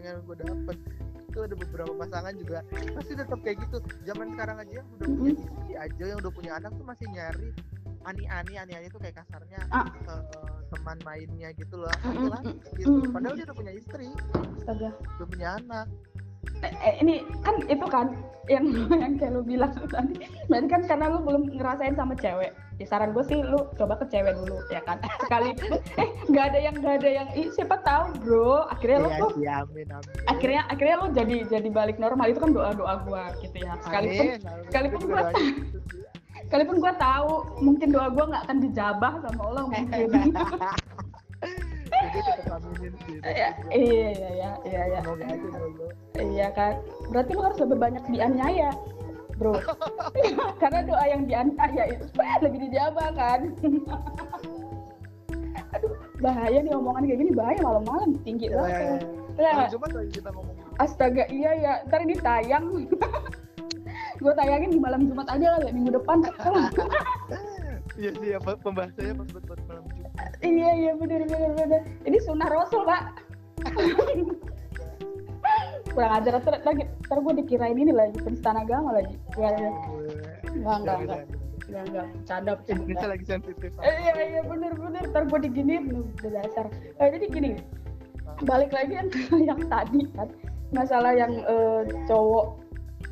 [0.00, 0.76] pasangan yang gue dapet.
[1.30, 2.58] Itu ada beberapa pasangan juga
[2.96, 3.76] pasti tetap kayak gitu.
[4.08, 5.44] Zaman sekarang aja yang udah punya Mm-mm.
[5.44, 7.48] istri aja yang udah punya anak tuh masih nyari
[8.00, 9.84] ani-ani ani-ani itu kayak kasarnya Ah.
[9.84, 10.22] eh,
[10.72, 11.92] teman mainnya gitu loh.
[12.02, 12.32] Mm-mm.
[12.32, 12.88] laki gitu.
[13.04, 13.12] Mm.
[13.12, 14.06] padahal dia udah punya istri.
[14.58, 14.90] Astaga.
[15.20, 15.86] Udah punya anak.
[16.64, 18.06] Eh, eh, ini kan itu kan
[18.48, 18.64] yang
[19.04, 20.26] yang kayak lu bilang tadi.
[20.50, 22.50] Berarti kan karena lu belum ngerasain sama cewek
[22.80, 24.96] ya saran gue sih lu coba ke cewek dulu ya kan?
[25.28, 25.52] Sekali.
[26.00, 28.64] Eh nggak ada yang nggak ada yang ih, siapa tahu bro.
[28.72, 30.14] Akhirnya lu Iya tuh amin amin.
[30.24, 32.32] akhirnya akhirnya lu jadi jadi balik normal.
[32.32, 33.76] Itu kan doa doa gue gitu ya.
[33.84, 34.64] Sekalipun Amin, amin.
[34.66, 36.02] sekalipun doanya gitu sih.
[36.40, 40.08] sekalipun gue tahu mungkin doa gue nggak akan dijabah sama Allah mungkin.
[43.20, 45.00] Ya, iya iya iya iya iya.
[46.16, 46.72] Iya kan?
[47.12, 48.70] Berarti lu harus lebih banyak dianiaya
[49.40, 49.56] bro.
[50.62, 52.04] Karena doa yang dianiaya itu
[52.44, 53.40] lebih dijabah kan
[55.70, 58.74] aduh bahaya nih omongan kayak gini bahaya malam-malam tinggi Ya, banget.
[59.38, 59.64] ya, ya.
[59.70, 60.54] Ya, kita ngomong.
[60.82, 62.66] Astaga iya ya ntar ini tayang.
[64.20, 66.20] Gue tayangin di malam Jumat aja lah ya minggu depan.
[67.96, 70.12] Iya sih, ya, pembahasannya pas buat buat malam Jumat.
[70.44, 71.80] iya iya bener bener bener.
[72.04, 73.02] Ini sunnah rasul pak
[75.90, 79.70] kurang ajar ntar, ntar, ntar gue dikirain ini lagi penistaan agama lagi ya, ya.
[80.54, 81.20] enggak enggak enggak
[81.70, 83.70] enggak enggak canda Indonesia lagi sensitif.
[83.78, 86.66] Eh, iya iya bener bener ntar gue diginiin udah dasar
[86.98, 87.50] Eh, jadi gini
[88.46, 89.08] balik lagi yang
[89.50, 90.28] yang tadi kan
[90.70, 92.58] masalah yang eh, cowok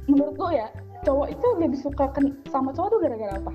[0.06, 0.68] menurut lo ya
[1.06, 2.04] cowok itu lebih suka
[2.50, 3.52] sama cowok tuh gara-gara apa?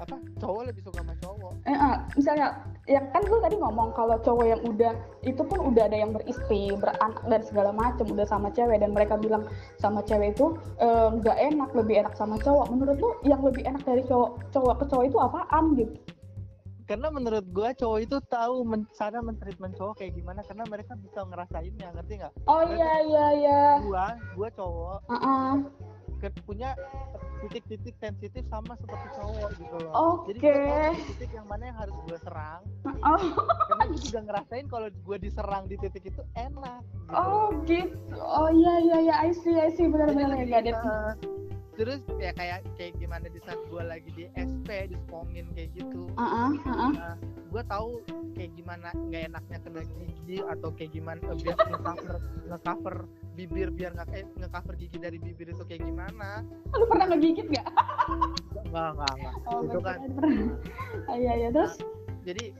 [0.00, 0.16] Apa?
[0.40, 1.52] Cowok lebih suka sama cowok.
[1.68, 2.48] Eh, ah, misalnya
[2.90, 4.90] yang kan lu tadi ngomong kalau cowok yang udah
[5.22, 9.14] itu pun udah ada yang beristri, beranak dan segala macem udah sama cewek dan mereka
[9.14, 9.46] bilang
[9.78, 12.66] sama cewek itu eh, nggak enak, lebih enak sama cowok.
[12.74, 15.94] Menurut lu yang lebih enak dari cowok cowok ke cowok itu apaan gitu?
[16.82, 21.22] Karena menurut gua cowok itu tahu men cara mentreatment cowok kayak gimana karena mereka bisa
[21.22, 22.32] ngerasainnya, ngerti nggak?
[22.50, 23.62] Oh iya iya iya.
[23.86, 25.62] Gua, gua cowok ah.
[26.18, 26.74] ke- punya
[27.42, 30.22] titik-titik sensitif sama seperti cowok gitu loh.
[30.30, 30.52] Jadi Oke.
[30.54, 32.62] gua tahu titik yang mana yang harus gua serang.
[33.02, 33.18] Oh,
[33.66, 36.82] Karena gua juga ngerasain kalau gua diserang di titik itu enak.
[36.86, 37.18] Gitu.
[37.18, 37.96] oh gitu.
[38.16, 39.14] Oh iya iya iya.
[39.26, 40.76] I see I see benar benar ya gadet.
[40.78, 41.12] Uh,
[41.82, 46.46] terus ya kayak kayak gimana di saat gue lagi di SP dispongin kayak gitu Ah
[46.46, 46.90] ah ah.
[46.94, 47.16] nah,
[47.50, 47.98] gue tahu
[48.38, 52.14] kayak gimana nggak enaknya kena gigi atau kayak gimana eh, biar ngecover
[52.46, 52.96] ngecover
[53.34, 57.66] bibir biar nggak kayak ngecover gigi dari bibir itu kayak gimana Lu pernah ngegigit nggak?
[58.70, 59.98] nggak nggak nggak Oh, itu kan
[61.10, 61.82] iya iya terus.
[62.22, 62.54] jadi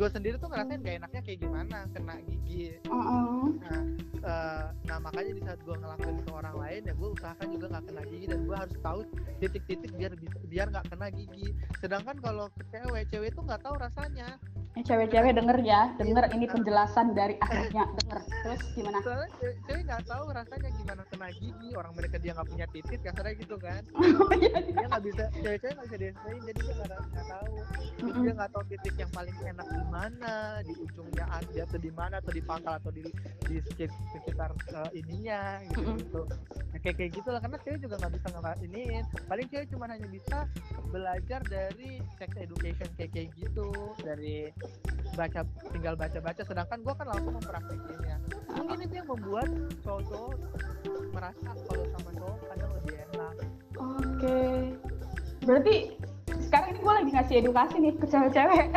[0.00, 2.72] gue sendiri tuh ngerasain gak enaknya kayak gimana kena gigi.
[2.88, 3.44] Ah ah.
[3.52, 3.82] nah,
[4.24, 7.84] eh, nah makanya di saat gue ngelakuin ke orang lain ya gue usahakan juga nggak
[7.92, 9.00] kena gigi dan gue harus tahu
[9.44, 10.12] titik-titik biar
[10.48, 11.48] biar nggak kena gigi.
[11.84, 14.40] Sedangkan kalau ke cewek cewek itu nggak tahu rasanya
[14.78, 18.18] Eh, cewek-cewek denger ya, denger ini penjelasan dari ahlinya, denger.
[18.22, 18.98] Terus gimana?
[19.02, 19.28] soalnya
[19.66, 23.56] cewek nggak tahu rasanya gimana kena gigi orang mereka dia nggak punya titik kasarnya gitu
[23.58, 23.82] kan
[24.22, 24.72] Oh iya iya.
[24.76, 27.54] dia nggak bisa cewek-cewek nggak bisa dirasain jadi dia nggak tahu
[28.20, 32.14] dia nggak tahu titik yang paling enak di mana di ujungnya ada atau di mana
[32.20, 33.04] atau di pangkal atau di
[33.48, 35.40] di sekit- sekitar eh, ininya
[35.74, 36.20] gitu, gitu.
[36.70, 40.08] Nah, kayak kayak gitu lah karena cewek juga nggak bisa ngerasain paling cewek cuma hanya
[40.08, 40.38] bisa
[40.92, 43.68] belajar dari sex education kayak kayak gitu
[44.04, 44.52] dari
[45.10, 48.16] baca tinggal baca baca sedangkan gua kan langsung mempraktekinnya
[48.54, 49.48] mungkin itu yang membuat
[49.82, 50.34] cowok-cowok
[51.10, 53.34] merasa kalau sama cowok kadang lebih enak
[53.80, 54.40] Oke.
[55.40, 55.74] Berarti
[56.44, 58.66] sekarang ini gue lagi ngasih edukasi nih ke cewek-cewek.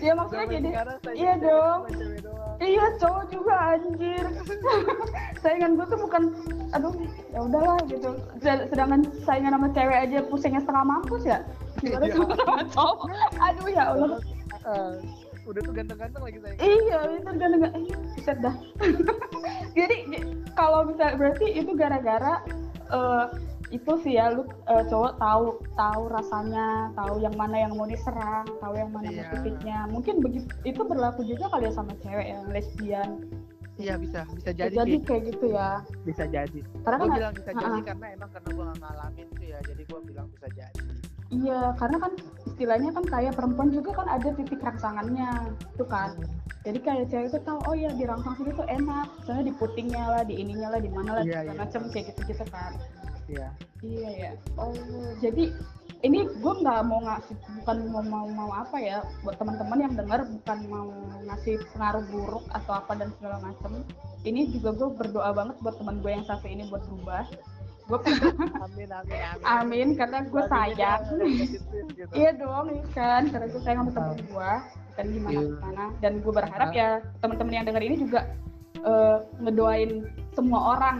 [0.00, 0.68] ya maksudnya Zaman gini.
[0.72, 1.80] sekarang saya iya dong.
[2.56, 4.24] Iya cowok juga anjir.
[5.44, 6.22] saingan gue tuh bukan
[6.72, 6.94] aduh
[7.28, 8.10] ya udahlah gitu.
[8.40, 11.38] Sed- Sedangkan saingan sama cewek aja pusingnya setengah mampus ya.
[11.86, 13.06] Gimana sama sama cowok?
[13.38, 14.18] Aduh ya Allah.
[14.66, 14.92] Eh,
[15.46, 18.54] udah tuh ganteng-ganteng lagi saya iya itu gara-gara eh, set dah.
[19.78, 22.42] Jadi di- kalau bisa berarti itu gara-gara
[22.88, 23.24] eh,
[23.68, 25.44] itu sih ya lu eh, cowok tahu
[25.74, 29.26] tahu rasanya tahu yang mana yang mau diserang tahu yang mana Iya.
[29.28, 29.78] motifnya.
[29.86, 33.10] Mungkin begitu itu berlaku juga kali ya sama cewek yang lesbian.
[33.76, 35.04] Iya bisa bisa jadi, jadi sih.
[35.04, 35.84] kayak gitu ya.
[36.02, 36.60] Bisa jadi.
[36.80, 37.86] Karena gue kan bilang bisa jadi Ha-ha.
[37.86, 40.82] karena emang karena gue gak ngalamin tuh ya jadi gue bilang bisa jadi
[41.30, 42.12] iya karena kan
[42.46, 46.16] istilahnya kan kayak perempuan juga kan ada titik rangsangannya itu kan.
[46.66, 50.04] Jadi kayak cewek itu tahu oh ya di rangsang sini tuh enak misalnya di putingnya
[50.08, 51.60] lah di ininya lah di mana lah segala iya.
[51.60, 52.72] macam kayak gitu gitu kan.
[53.26, 53.48] Iya.
[53.82, 54.30] Iya ya.
[54.56, 54.72] Oh
[55.20, 55.52] jadi
[56.04, 60.20] ini gue nggak mau ngasih bukan mau mau mau apa ya buat teman-teman yang dengar
[60.24, 60.88] bukan mau
[61.26, 63.84] ngasih pengaruh buruk atau apa dan segala macam.
[64.26, 67.28] Ini juga gue berdoa banget buat teman gue yang satu ini buat berubah
[67.86, 67.98] gue
[68.66, 71.76] amin amin amin amin karena gue sayang gitu.
[72.12, 74.50] Iya dong, iya kan, karena gue sayang sama temen gue
[74.96, 75.46] dan gimana Iya.
[75.48, 75.84] gimana.
[76.00, 76.88] Dan gue berharap ya
[77.20, 78.20] teman-teman yang denger ini juga
[78.76, 80.98] eh, ngedoain semua orang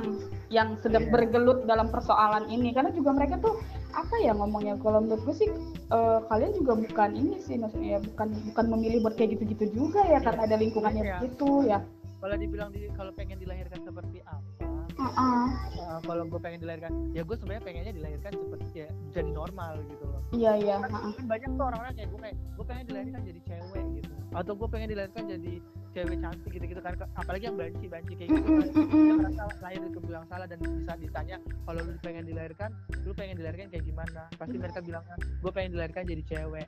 [0.49, 1.13] yang sedang Iya.
[1.13, 3.59] bergelut dalam persoalan ini, karena juga mereka tuh
[3.93, 5.51] apa ya ngomongnya kalau menurut gue sih
[5.89, 10.05] eh, kalian juga bukan ini sih maksudnya ya bukan bukan memilih buat kayak gitu-gitu juga
[10.05, 11.15] ya karena ada lingkungannya Iya.
[11.19, 11.79] begitu ya.
[12.17, 14.66] kalau dibilang di kalau pengen dilahirkan seperti apa
[15.07, 15.47] Heeh.
[15.87, 20.05] uh, kalau gue pengen dilahirkan ya gue sebenarnya pengennya dilahirkan seperti ya jadi normal gitu
[20.05, 20.21] loh.
[20.35, 20.75] Iya iya.
[20.83, 24.13] kan, kan banyak tuh orang-orang kayak gue kayak gue pengen dilahirkan jadi cewek gitu.
[24.35, 25.55] Atau gue pengen dilahirkan jadi
[25.97, 28.69] cewek cantik gitu-gitu kan apalagi yang banci banci kayak gitu kan.
[28.91, 32.71] Dia merasa lahir itu bilang salah dan bisa ditanya kalau lu pengen dilahirkan
[33.07, 34.23] lu pengen dilahirkan kayak gimana?
[34.37, 36.67] Pasti mereka bilang gue pengen dilahirkan jadi cewek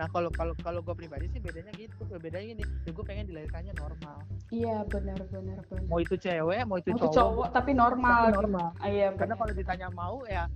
[0.00, 3.76] nah kalau kalau kalau gue pribadi sih bedanya gitu bedanya gini ya gue pengen dilahirkannya
[3.76, 4.16] normal
[4.48, 5.84] Iya benar benar benar.
[5.86, 8.20] mau itu cewek mau itu Mau cowok, cowok tapi normal.
[8.24, 10.48] tapi normal Ah, Iya karena kalau ditanya mau ya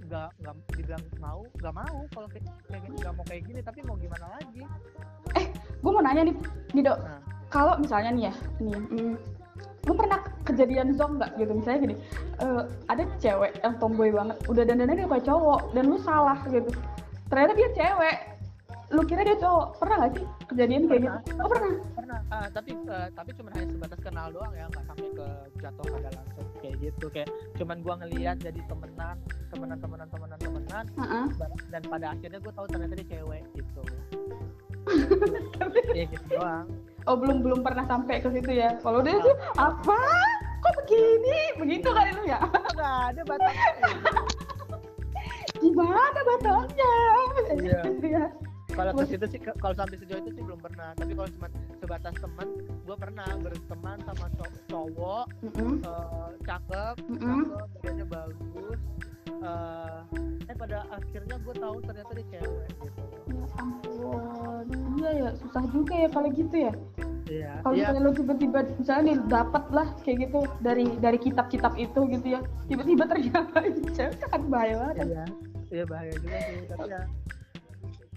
[0.00, 2.44] nggak nggak dibilang mau nggak mau kalau kayak
[2.80, 4.64] gini nggak mau kayak gini tapi mau gimana lagi
[5.76, 6.34] gue mau nanya nih,
[6.72, 7.20] nih dok, Nah.
[7.46, 9.14] kalau misalnya nih ya, nih, mm,
[9.84, 11.52] lu pernah kejadian zong nggak gitu?
[11.52, 11.96] Misalnya gini,
[12.40, 16.70] eh, ada cewek yang tomboy banget, udah dandannya dia kayak cowok, dan lu salah gitu.
[17.28, 18.16] Ternyata dia cewek,
[18.94, 21.18] lu kira dia cowok, pernah nggak sih kejadian kayak gitu?
[21.42, 21.72] Oh pernah.
[21.98, 25.84] pernah ah, tapi eh, tapi cuma hanya sebatas kenal doang ya nggak sampai ke jatuh
[25.90, 29.16] pada langsung kayak gitu kayak cuman gua ngeliat jadi temenan
[29.50, 31.26] temenan temenan temenan temenan Heeh.
[31.74, 33.82] dan pada akhirnya gue tahu ternyata dia cewek gitu
[35.98, 36.66] ya gitu doang
[37.06, 38.74] Oh belum belum pernah sampai ke situ ya?
[38.82, 39.98] Kalau dia tuh apa?
[40.58, 41.54] Kok begini?
[41.54, 42.42] Begitu kali lu ya?
[42.74, 43.70] nggak ada batasnya
[45.62, 46.94] Gimana batangnya?
[47.54, 48.24] Iya.
[48.76, 50.92] Kalau ke situ sih kalau sampai sejauh itu sih belum pernah.
[50.92, 51.48] Tapi kalau cuma
[51.80, 57.40] sebatas teman gue pernah berteman sama cow- cowok eh, cakep Mm-mm.
[57.50, 58.80] cakep badannya bagus
[59.36, 60.00] eh
[60.48, 63.02] eh pada akhirnya gue tahu ternyata dia cewek gitu.
[63.26, 64.64] Ya ampun,
[65.00, 66.72] iya ya susah juga ya kalau gitu ya.
[67.26, 67.52] iya.
[67.60, 67.80] Kalau iya.
[67.90, 72.40] misalnya lo tiba-tiba misalnya nih dapat lah kayak gitu dari dari kitab-kitab itu gitu ya,
[72.70, 73.58] tiba-tiba ternyata
[73.98, 74.96] cewek kan bahaya banget.
[75.10, 75.24] iya.
[75.66, 77.00] Iya bahaya juga sih tapi ya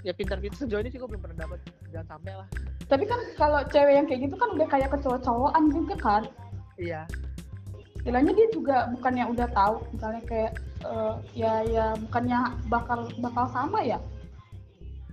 [0.02, 1.60] ya pintar-pintar sejauh ini sih gue belum pernah dapat
[1.92, 2.48] jangan sampai lah
[2.90, 6.24] Tapi kan kalau cewek yang kayak gitu kan udah kayak kecowok-cowokan juga kan.
[6.76, 7.06] iya
[8.00, 13.84] Istilahnya dia juga bukannya udah tahu, misalnya kayak eh, ya ya bukannya bakal bakal sama
[13.84, 14.00] ya.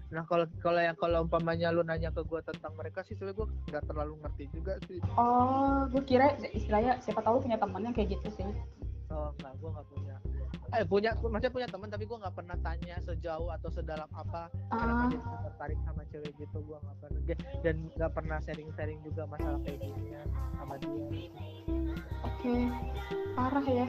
[0.06, 3.46] nah kalau kalau yang kalau umpamanya lu nanya ke gue tentang mereka sih sebenarnya gue
[3.68, 8.14] nggak terlalu ngerti juga sih Oh, gue kira istilahnya siapa tahu punya teman yang kayak
[8.14, 8.46] gitu sih.
[9.10, 10.14] Oh enggak, gue nggak punya.
[10.74, 15.02] Eh punya, maksudnya punya teman tapi gue nggak pernah tanya sejauh atau sedalam apa kenapa
[15.02, 17.22] Ah, dia tertarik sama cewek gitu gue nggak pernah
[17.62, 20.10] dan nggak pernah sharing-sharing juga masalah kayak gini
[20.58, 20.90] sama dia.
[22.26, 22.54] oke.
[23.36, 23.88] Parah ya.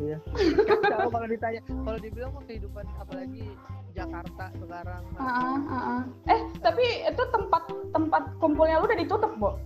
[0.00, 0.18] Iya.
[0.90, 3.52] Kalau kalau ditanya, kalau dibilang mau kehidupan apalagi
[3.92, 5.02] Jakarta sekarang.
[5.20, 6.02] Ah, ah, ah, ah.
[6.32, 9.60] Eh, tapi itu tempat tempat kumpulnya lu udah ditutup, Bo?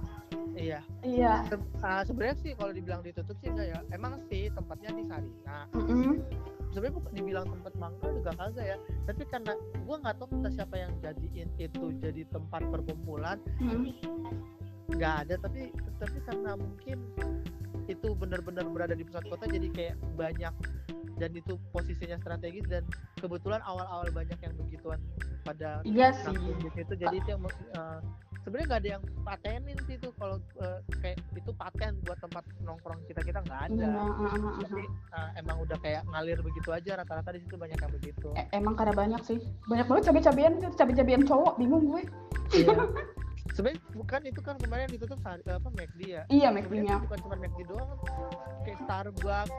[0.55, 0.81] Iya.
[1.01, 1.35] Iya.
[1.47, 3.79] Se- ah, sebenarnya sih kalau dibilang ditutup sih enggak ya.
[3.91, 5.59] Emang sih tempatnya di Sarina.
[5.73, 6.23] Mm-mm.
[6.71, 9.55] sebenarnya bukan dibilang tempat mangkal juga kagak ya tapi karena
[9.87, 13.95] gua nggak tahu entah siapa yang jadiin itu jadi tempat perkumpulan Mm.
[14.91, 16.99] nggak ada tapi tapi karena mungkin
[17.87, 20.51] itu benar-benar berada di pusat kota jadi kayak banyak
[21.15, 22.83] dan itu posisinya strategis dan
[23.15, 24.99] kebetulan awal-awal banyak yang begituan
[25.47, 26.35] pada Iya sih.
[26.59, 27.99] di situ jadi itu yang eh,
[28.45, 33.01] sebenarnya nggak ada yang patenin sih itu kalau eh, kayak itu paten buat tempat nongkrong
[33.09, 37.33] kita kita nggak ada Iya, ah, tapi eh, emang udah kayak ngalir begitu aja rata-rata
[37.33, 38.29] di situ banyak yang begitu.
[38.37, 39.39] E- emang karena banyak sih.
[39.67, 42.03] Banyak banget cabai-cabean, cabai-cabean cowok, bingung gue.
[42.53, 42.77] Iya.
[43.55, 46.97] sebenarnya bukan itu kan kemarin ditutup apa McD ya Iya, McD-nya.
[47.07, 47.87] bukan cuma McD doang
[48.65, 49.53] kayak Starbucks,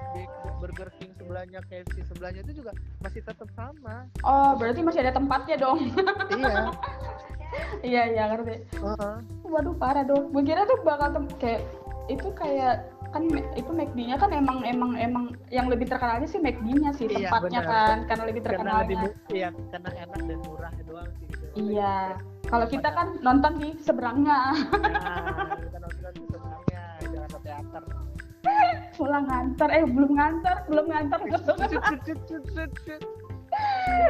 [0.59, 5.55] Burger King sebelahnya, KFC sebelahnya itu juga masih tetap sama Oh, berarti masih ada tempatnya
[5.61, 5.79] dong.
[6.33, 6.73] iya
[7.81, 8.55] iya iya ngerti.
[8.75, 9.15] Heeh.
[9.45, 10.29] waduh parah dong.
[10.29, 11.61] Gue kira tuh bakal tem- kayak
[12.05, 12.75] itu kayak
[13.07, 13.23] kan
[13.55, 17.71] itu McD-nya kan emang emang emang yang lebih terkenalnya sih McD-nya sih Iya, tempatnya benar.
[17.71, 18.83] kan karena lebih karena terkenalnya.
[18.83, 21.45] lebih mu- iya karena enak dan murah doang sih gitu.
[21.55, 21.95] iya.
[22.45, 24.39] Kalau kita kan nonton di seberangnya.
[24.51, 25.17] Nah,
[25.63, 27.83] kita nonton di sebenarnya Jakarta Teater
[28.95, 29.69] pulang nganter.
[29.71, 31.19] Eh belum nganter belum nganter.
[31.25, 31.41] Cut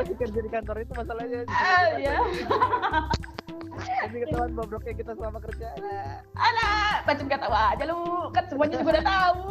[0.02, 1.40] Kita kerja di kantor itu masalahnya.
[1.48, 2.18] Ah ya
[3.76, 5.68] tapi ketahuan bobroknya kita selama kerja
[6.36, 8.02] ada macam kata aja lu.
[8.34, 9.44] Kan semuanya juga udah tahu.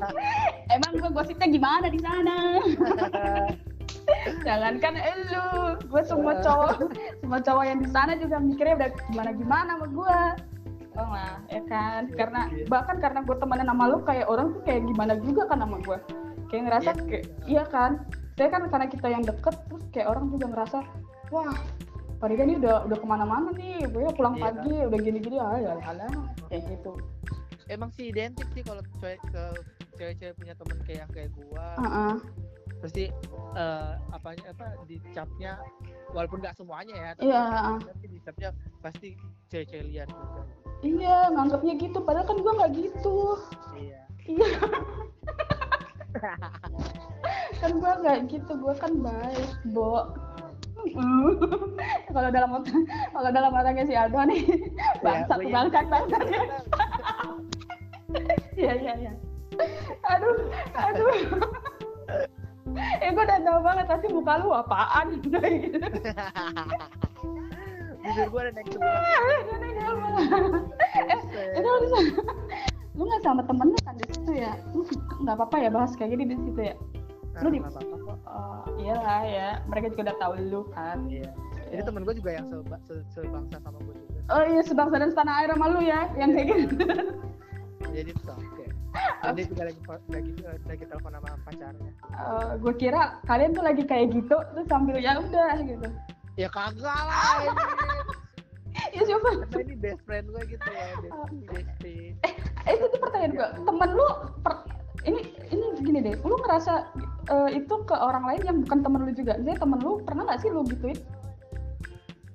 [0.74, 2.36] Emang gue gosipnya gimana di sana?
[4.46, 5.46] Jangankan elu.
[5.86, 6.88] Gue semua cowok
[7.20, 10.18] semua cowok yang di sana juga mikirnya udah gimana gimana sama gue
[10.98, 12.02] oh lah ya kan?
[12.16, 15.76] Karena bahkan karena gue temenan sama lu kayak orang tuh kayak gimana juga kan sama
[15.84, 15.98] gue
[16.50, 17.02] kayak ngerasa Iya.
[17.06, 17.90] kayak iya kan?
[18.40, 20.78] Saya kan karena kita yang deket terus kayak orang juga ngerasa
[21.30, 21.54] wah
[22.20, 24.42] Pak Rida nih udah udah ke mana-mana nih, gue pulang Iya.
[24.46, 26.12] pagi udah gini-gini, ah ya lah,
[26.46, 26.92] kayak gitu.
[27.66, 29.44] emang sih identik sih kalau cewek ke
[29.94, 32.14] cewek-cewek punya temen kayak yang kayak gua Heeh.
[32.76, 33.04] pasti
[33.54, 35.52] eh, apanya apa dicapnya
[36.10, 37.76] walaupun nggak semuanya ya Iya, heeh.
[37.86, 38.48] tapi dicapnya
[38.80, 39.14] pasti
[39.48, 40.42] cewek-cewek liar juga
[40.80, 41.98] Iya, nganggapnya gitu.
[42.00, 43.18] Padahal kan gue nggak gitu.
[43.78, 44.50] iya Iya.
[47.60, 48.52] kan gue nggak gitu.
[48.56, 50.10] Gue kan baik, Bo.
[52.14, 52.50] kalau dalam
[53.12, 54.42] kalau dalam otaknya si Aldo nih,
[55.04, 55.90] bangsat, gua bangsat, yakin.
[55.92, 56.22] bangsat.
[58.58, 59.12] Iya, iya, iya.
[60.10, 60.36] Aduh,
[60.74, 61.14] aduh.
[63.02, 65.18] eh, gue udah tahu banget pasti muka lu apaan
[68.00, 68.74] jujur gua ada naik eh,
[71.60, 72.00] itu lu.
[72.98, 74.52] Lu nggak sama temen lu kan di situ ya?
[74.74, 74.82] Lu
[75.24, 76.74] nggak apa-apa ya bahas kayak gini di situ ya?
[77.40, 79.48] Lu di- nggak apa-apa kok Oh, iyalah ya.
[79.66, 80.98] Mereka juga udah tahu lu kan.
[81.06, 81.30] iya
[81.66, 85.08] jadi temen gua juga yang seba- se- sebangsa sama gua juga Oh iya, sebangsa dan
[85.08, 86.74] setanah air sama lu ya, yang kayak gitu.
[87.90, 88.64] jadi itu oke
[89.30, 90.32] dia juga lagi lagi
[90.64, 95.14] lagi telepon sama pacarnya Eh, gue kira kalian tuh lagi kayak gitu, terus sambil ya
[95.16, 95.86] udah gitu.
[96.34, 97.38] ya kagak lah
[98.90, 99.28] Ya siapa?
[99.44, 102.06] karena ini best friend gua gitu ya bestie bestie
[102.60, 103.48] Eh itu tuh pertanyaan gue.
[103.62, 104.06] Temen lu,
[104.40, 104.64] per-
[105.02, 106.86] ini ini gini deh, lu ngerasa
[107.30, 109.32] eh, itu ke orang lain yang bukan temen lu juga?
[109.38, 110.98] Jadi temen lu pernah nggak sih lu gituin?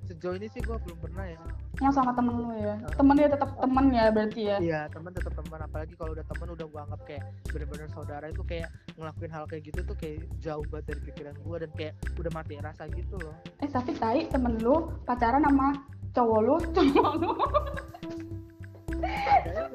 [0.06, 1.38] sejauh ini sih gua belum pernah ya
[1.84, 2.80] Yang sama temen lu ya?
[2.96, 4.58] Temen dia tetap temen ya berarti ya?
[4.64, 8.44] Iya teman tetap teman apalagi kalau udah teman udah gua anggap kayak bener-bener saudara itu
[8.48, 12.32] kayak ngelakuin hal kayak gitu tuh kayak jauh banget dari pikiran gua dan kayak udah
[12.32, 13.36] mati rasa gitu loh.
[13.60, 15.68] Eh tapi tai temen lu pacaran sama
[16.16, 17.32] cowok lu, cowok lu.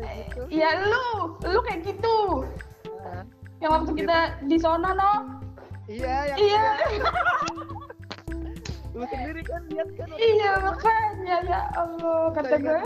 [0.01, 0.41] Gitu.
[0.49, 2.17] Iya lu, lu kayak gitu.
[3.61, 4.19] Yang waktu kita
[4.49, 5.13] di sono no.
[5.91, 6.65] iya yang Iya,
[8.95, 12.81] lu sendiri kan lihat kan iya makanya ya Allah kata gue.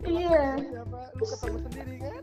[0.00, 0.56] Iya.
[0.64, 2.20] siapa lu ketemu sendiri kan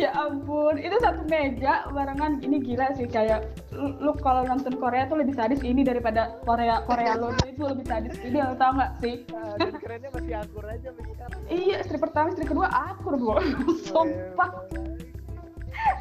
[0.00, 0.74] ya ampun.
[0.80, 5.36] Itu satu meja barengan ini gila sih kayak lu, lu kalau nonton Korea tuh lebih
[5.36, 9.28] sadis ini daripada Korea Korea lo itu lebih sadis ini lo tau gak sih?
[9.28, 13.36] nah, dan kerennya masih akur aja sekarang Iya, istri pertama, istri kedua akur, Bu.
[13.88, 14.50] Sumpah.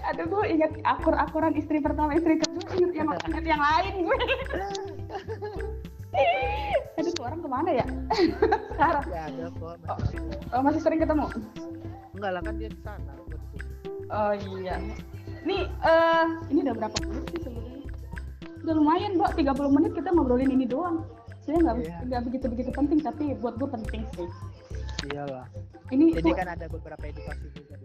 [0.07, 4.17] Aduh, gue inget akur-akuran istri pertama, istri kedua, inget yang, inget yang lain gue.
[6.97, 7.85] Aduh, tuh orang ke mana ya?
[8.71, 9.03] Sekarang.
[9.07, 10.19] ya ada kok masih
[10.49, 11.25] Oh, masih sering ketemu?
[12.11, 13.13] enggak lah kan dia di sana.
[14.07, 14.75] Oh iya.
[15.43, 17.85] Nih, eh ini udah berapa menit sih sebenarnya?
[18.59, 19.31] Udah lumayan, Mbak.
[19.37, 21.05] 30 menit kita ngobrolin ini doang.
[21.39, 21.97] Saya nggak Iya.
[22.03, 24.27] nggak begitu-begitu penting, tapi buat gue penting sih.
[25.07, 25.45] iyalah
[25.87, 27.76] Ini jadi tuh- kan ada beberapa edukasi juga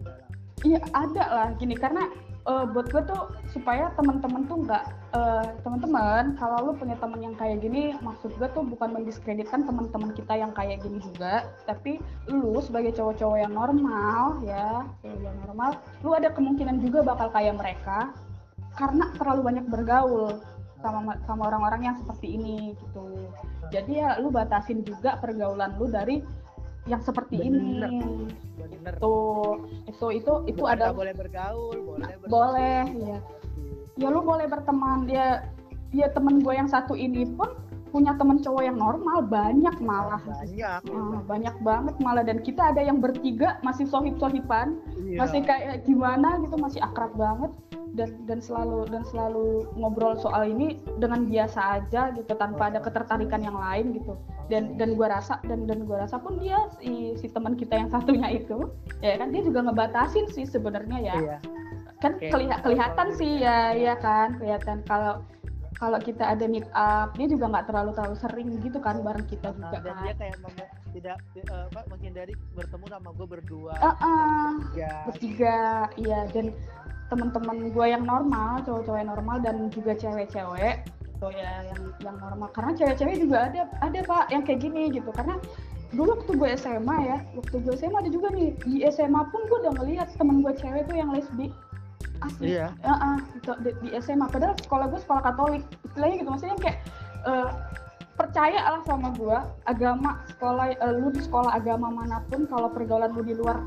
[0.63, 1.47] Iya ada lah.
[1.59, 2.07] Gini karena
[2.47, 4.83] eh, buat gue tuh supaya teman-teman tuh nggak
[5.15, 10.11] eh, teman-teman kalau lu punya teman yang kayak gini maksud gue tuh bukan mendiskreditkan teman-teman
[10.15, 15.69] kita yang kayak gini juga tapi lu sebagai cowok-cowok yang normal ya cowok yang normal
[16.03, 18.11] lu ada kemungkinan juga bakal kayak mereka
[18.73, 20.41] karena terlalu banyak bergaul
[20.83, 23.31] sama sama orang-orang yang seperti ini gitu.
[23.71, 26.19] Jadi ya lu batasin juga pergaulan lu dari
[26.83, 27.87] yang seperti Bener.
[27.87, 28.27] ini
[28.59, 32.31] bener tuh itu itu itu ada boleh bergaul boleh bergaul.
[32.31, 33.19] boleh ya
[33.95, 35.47] ya lu boleh berteman dia
[35.95, 37.53] ya temen gue yang satu ini pun
[37.93, 40.17] punya temen cowok yang normal banyak malah.
[40.19, 40.81] banyak.
[40.89, 42.25] Ah, banyak banget malah.
[42.25, 45.21] Dan kita ada yang bertiga masih sohib sohiban Iya.
[45.21, 47.53] masih kayak gimana gitu masih akrab banget.
[47.93, 53.37] Dan dan selalu dan selalu ngobrol soal ini dengan biasa aja gitu tanpa ada ketertarikan
[53.39, 54.17] yang lain gitu.
[54.49, 57.93] Dan dan gua rasa dan dan gua rasa pun dia si si teman kita yang
[57.93, 58.65] satunya itu
[58.99, 61.15] ya kan dia juga ngebatasin sih sebenarnya ya.
[61.15, 61.37] Iya.
[62.01, 65.21] Kan Kayak- keliha- kelihatan sih ya ya kan kelihatan kalau
[65.83, 69.51] kalau kita ada meet up dia juga nggak terlalu terlalu sering gitu kan bareng kita
[69.51, 70.03] Nah, juga dan kan.
[70.07, 71.17] dia kayak mem- tidak
[71.51, 73.73] apa menghindari bertemu sama gue berdua.
[73.75, 75.59] Ah, ah, ya bertiga
[75.99, 76.23] iya.
[76.31, 76.55] Dan
[77.11, 82.47] teman-teman gue yang normal cowok-cowok yang normal dan juga cewek-cewek gitu ya yang yang normal.
[82.55, 85.11] Karena cewek-cewek juga ada ada pak yang kayak gini gitu.
[85.11, 85.35] Karena
[85.91, 88.55] dulu waktu gue SMA ya waktu gue SMA ada juga nih.
[88.63, 91.51] Di SMA pun gue udah ngelihat temen gue cewek tuh yang lesbi
[92.25, 92.57] asli.
[92.57, 92.67] Iya.
[92.81, 95.63] Heeh, gitu, di, di SMA padahal sekolah gue sekolah Katolik.
[95.87, 96.77] Istilahnya gitu maksudnya kayak
[97.27, 97.49] eh,
[98.13, 103.09] percaya lah sama gue agama sekolah eh, lu di sekolah agama mana pun kalau pergaulan
[103.13, 103.65] lu di luar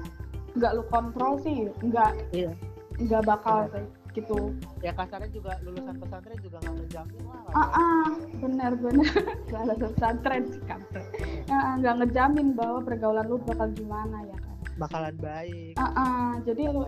[0.57, 2.55] nggak lu kontrol sih nggak iya.
[2.97, 3.85] nggak bakal sih
[4.17, 4.57] gitu.
[4.81, 8.09] Ya kasarnya juga lulusan pesantren juga nggak menjamin lah ah ah
[8.41, 9.13] bener bener
[9.53, 11.05] salah pesantren sih kampret
[11.47, 14.57] nggak ngejamin bahwa pergaulan lu bakal gimana ya kan.
[14.77, 15.73] Bakalan baik.
[15.81, 16.85] Ah ah, jadi lu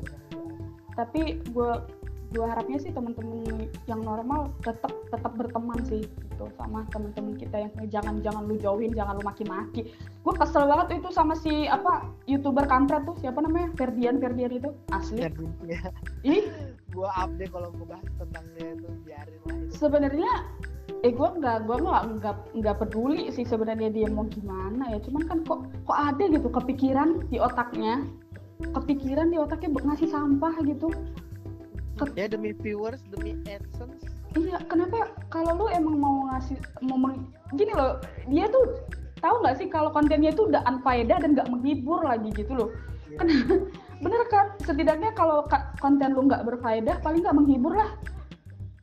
[0.98, 1.70] tapi gue
[2.28, 3.40] gue harapnya sih teman-teman
[3.88, 8.92] yang normal tetap tetap berteman sih gitu sama teman-teman kita yang jangan jangan lu jauhin
[8.92, 9.88] jangan lu maki-maki.
[10.20, 13.16] Gue kesel banget itu sama si apa youtuber kampret tuh.
[13.24, 13.72] Siapa namanya?
[13.80, 14.68] Ferdian Ferdian itu.
[14.92, 15.24] Asli.
[15.64, 15.80] Ya
[16.26, 16.44] ih.
[16.92, 20.32] Gue update kalau gue bahas tentang dia itu biarin lah sebenarnya
[21.04, 24.98] eh gue nggak gue nggak nggak nggak peduli sih sebenarnya dia mau gimana ya.
[25.04, 28.02] Cuman kan kok kok ada gitu kepikiran di otaknya
[28.58, 30.90] kepikiran di otaknya ngasih sampah gitu
[32.14, 34.06] ya demi viewers demi adsense
[34.36, 37.96] Iya, kenapa kalau lu emang mau ngasih mau meng- gini loh,
[38.28, 38.76] dia tuh
[39.24, 42.68] tahu nggak sih kalau kontennya itu udah unfaedah dan nggak menghibur lagi gitu loh.
[43.08, 43.26] ya, Kan
[44.04, 44.52] bener kan?
[44.62, 47.96] Setidaknya kalau ka- konten lu nggak berfaedah, paling nggak menghibur lah.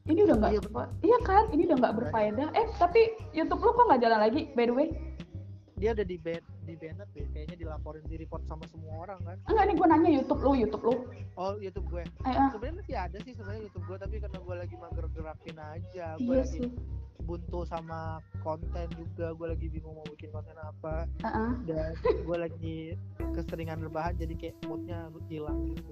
[0.10, 1.44] Ini udah nggak, Iya, iya, iya kan?
[1.54, 2.48] Ini udah nggak berfaedah.
[2.58, 3.02] Eh tapi
[3.32, 4.42] YouTube lu kok nggak jalan lagi?
[4.58, 4.88] By the way,
[5.76, 9.38] dia udah di ban di banned deh kayaknya dilaporin di report sama semua orang kan
[9.46, 10.94] enggak nih gue nanya YouTube lu, YouTube lu.
[11.36, 14.56] oh YouTube gue Eh, ah, sebenarnya masih ada sih sebenarnya YouTube gue tapi karena gue
[14.56, 16.70] lagi mager gerakin aja gue iya lagi sih.
[17.22, 18.02] buntu sama
[18.40, 21.52] konten juga gue lagi bingung mau bikin konten apa Ah, ah.
[21.68, 22.78] dan gue lagi
[23.34, 25.92] keseringan rebahan jadi kayak moodnya hilang gitu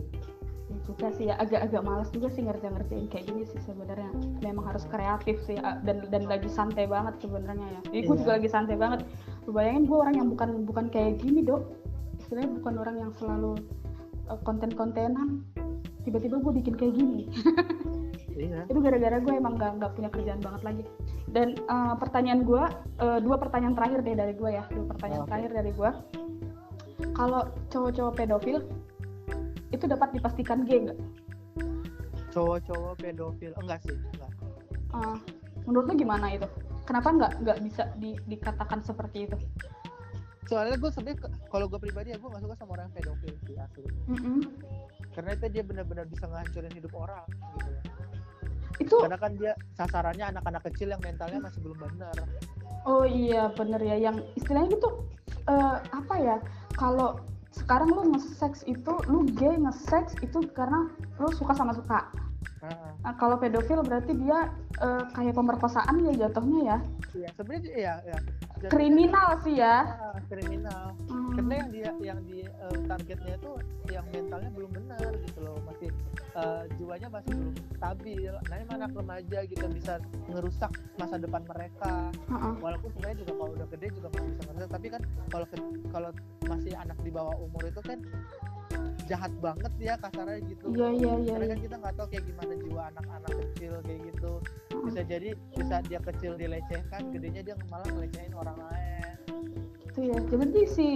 [0.71, 4.09] Ya juga sih ya agak-agak malas juga sih ngerjain-ngerjain kayak gini sih sebenarnya.
[4.39, 7.81] Memang harus kreatif sih dan dan lagi santai banget sebenarnya ya.
[7.91, 8.19] Gue Iya.
[8.23, 8.99] juga lagi santai banget.
[9.43, 11.67] Lu bayangin gue orang yang bukan bukan kayak gini dok.
[12.19, 13.59] Istilahnya bukan orang yang selalu
[14.31, 15.43] uh, konten-kontenan.
[16.03, 17.23] Tiba-tiba gue bikin kayak gini.
[18.33, 18.65] Iya.
[18.65, 20.83] Itu gara-gara gue emang gak, nggak punya kerjaan banget lagi.
[21.29, 22.63] Dan uh, pertanyaan gue
[22.97, 24.65] uh, dua pertanyaan terakhir deh dari gue ya.
[24.73, 25.29] Dua pertanyaan Oke.
[25.29, 25.91] terakhir dari gue
[27.13, 28.57] kalau cowok-cowok pedofil
[29.73, 30.99] itu dapat dipastikan gay nggak
[32.29, 34.31] cowok-cowok pedofil enggak sih enggak
[34.93, 35.17] Uh,
[35.65, 36.45] menurut lu gimana itu?
[36.85, 39.37] Kenapa nggak nggak bisa di- dikatakan seperti itu?
[40.45, 43.55] soalnya gue sebenarnya ke- kalau gue pribadi ya gue gak suka sama orang pedofil sih
[43.57, 44.43] asli Mm-mm.
[45.15, 47.25] karena itu dia benar-benar bisa ngancurin hidup orang
[47.57, 47.71] gitu
[48.85, 52.13] Itu karena kan dia sasarannya anak-anak kecil yang mentalnya masih belum benar
[52.85, 54.89] oh iya bener ya yang istilahnya gitu
[55.47, 56.37] eh, apa ya?
[56.75, 57.17] Kalau
[57.53, 60.89] sekarang lu nge-sex itu lu gay nge-sex itu karena
[61.21, 62.09] lu suka sama suka.
[62.65, 62.91] Heeh.
[63.05, 64.49] Nah, kalau pedofil berarti dia
[64.81, 66.77] eh, kayak pemerkosaan ya jatuhnya ya.
[67.13, 68.17] Iya, sebenarnya iya, ya.
[68.63, 69.83] Jadi- Kriminal sih ya.
[69.83, 70.95] Ah, kriminal.
[71.11, 71.35] Hmm.
[71.35, 73.51] Karena yang dia yang di eh, targetnya itu
[73.91, 75.91] yang mentalnya belum benar gitu loh, masih
[76.39, 78.31] eh, jiwanya masih belum stabil.
[78.31, 79.99] Nah, emang anak remaja gitu bisa
[80.31, 82.07] ngerusak masa depan mereka.
[82.31, 82.53] Heeh.
[82.63, 85.45] Walaupun sebenarnya juga kalau udah gede juga masih bisa ngerusak, tapi kan kalau
[85.91, 86.09] kalau
[86.47, 87.99] masih anak di bawah umur itu kan
[89.03, 90.65] jahat banget ya kasarnya gitu.
[90.71, 91.31] Iya iya iya.
[91.35, 91.51] Karena iya.
[91.53, 94.31] kan kita nggak tahu kayak gimana jiwa anak-anak kecil kayak gitu.
[94.83, 98.91] Bisa jadi bisa dia kecil dilecehkan, gedenya dia malah ngelecehin orang lain.
[99.83, 100.87] itu ya jadi si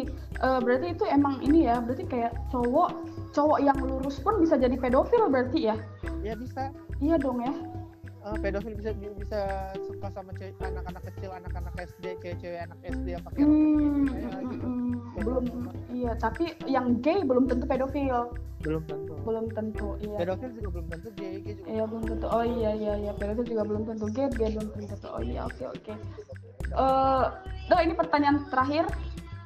[0.41, 2.97] eh, berarti itu emang ini ya berarti kayak cowok
[3.29, 5.77] cowok yang lurus pun bisa jadi pedofil berarti ya
[6.25, 7.53] Ya bisa iya dong ya
[8.25, 9.41] eh, pedofil bisa bisa
[9.85, 14.33] suka sama cewek- anak-anak kecil, anak-anak SD, cewek-cewek anak SD yang pakai rok Hmm, kayak
[14.33, 14.67] mm, gitu.
[15.21, 15.45] Belum
[15.93, 18.31] iya tapi yang gay belum tentu pedofil.
[18.61, 19.13] Belum tentu.
[19.21, 20.17] belum tentu iya.
[20.23, 21.67] Pedofil juga belum tentu, gay, gay juga.
[21.69, 22.25] iya belum tentu.
[22.29, 23.11] Oh iya iya iya.
[23.13, 24.05] Pedofil juga belum tentu.
[24.13, 25.07] Gay gay belum tentu.
[25.09, 25.93] Oh iya oke oke.
[26.67, 27.25] Eh
[27.73, 28.85] oh, ini pertanyaan terakhir.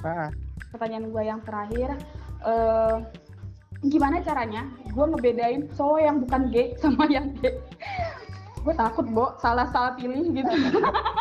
[0.01, 0.30] Ah,
[0.74, 1.89] pertanyaan gue yang terakhir.
[2.45, 2.95] Eh
[3.82, 7.57] gimana caranya gue ngebedain cowok yang bukan gay sama yang gay?
[8.61, 10.53] Gue takut bo salah salah pilih gitu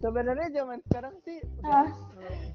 [0.00, 1.44] Sebenarnya zaman sekarang sih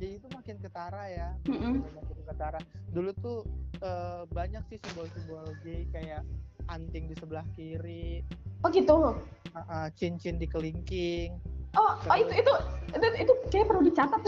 [0.01, 1.29] gay itu makin ketara ya.
[1.45, 2.59] Udah Makin ketara.
[2.89, 3.45] Dulu tuh
[3.85, 6.25] eh, banyak sih simbol-simbol gay kayak
[6.73, 8.25] anting di sebelah kiri,
[8.65, 9.13] oh gitu?
[9.53, 11.37] Ah, ah, cincin di kelingking,
[11.77, 12.53] oh oh itu itu
[12.89, 14.21] itu, itu kayak perlu dicatat.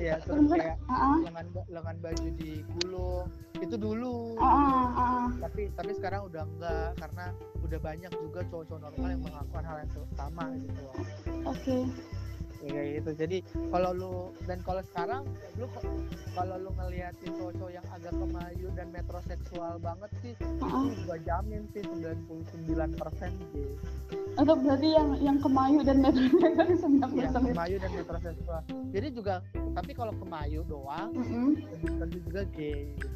[0.00, 3.28] Iya terus kayak Ah, lengan lengan baju digulung
[3.60, 4.40] itu dulu.
[4.40, 5.26] Ah, ah.
[5.44, 7.26] tapi tapi sekarang udah enggak karena
[7.60, 10.96] udah banyak juga cowok-cowok normal yang melakukan hal yang sama gitu loh.
[11.44, 11.78] Oke
[12.60, 13.38] Ya, kayak gitu jadi
[13.72, 15.24] kalau lu dan kalau sekarang
[15.56, 15.64] lu
[16.36, 20.84] kalau lu ngeliatin cowok-cowok yang agak kemayu dan metroseksual banget sih ah.
[20.84, 23.60] itu gua jamin sih 99% persen gitu
[24.36, 26.20] Atau berarti yang yang kemayu dan metro
[26.52, 27.48] dari sembilan yang persen itu.
[27.56, 28.60] kemayu dan metroseksual
[28.92, 29.34] jadi juga
[29.72, 31.48] tapi kalau kemayu doang Mm-mm.
[31.80, 33.08] tentu juga gay gitu.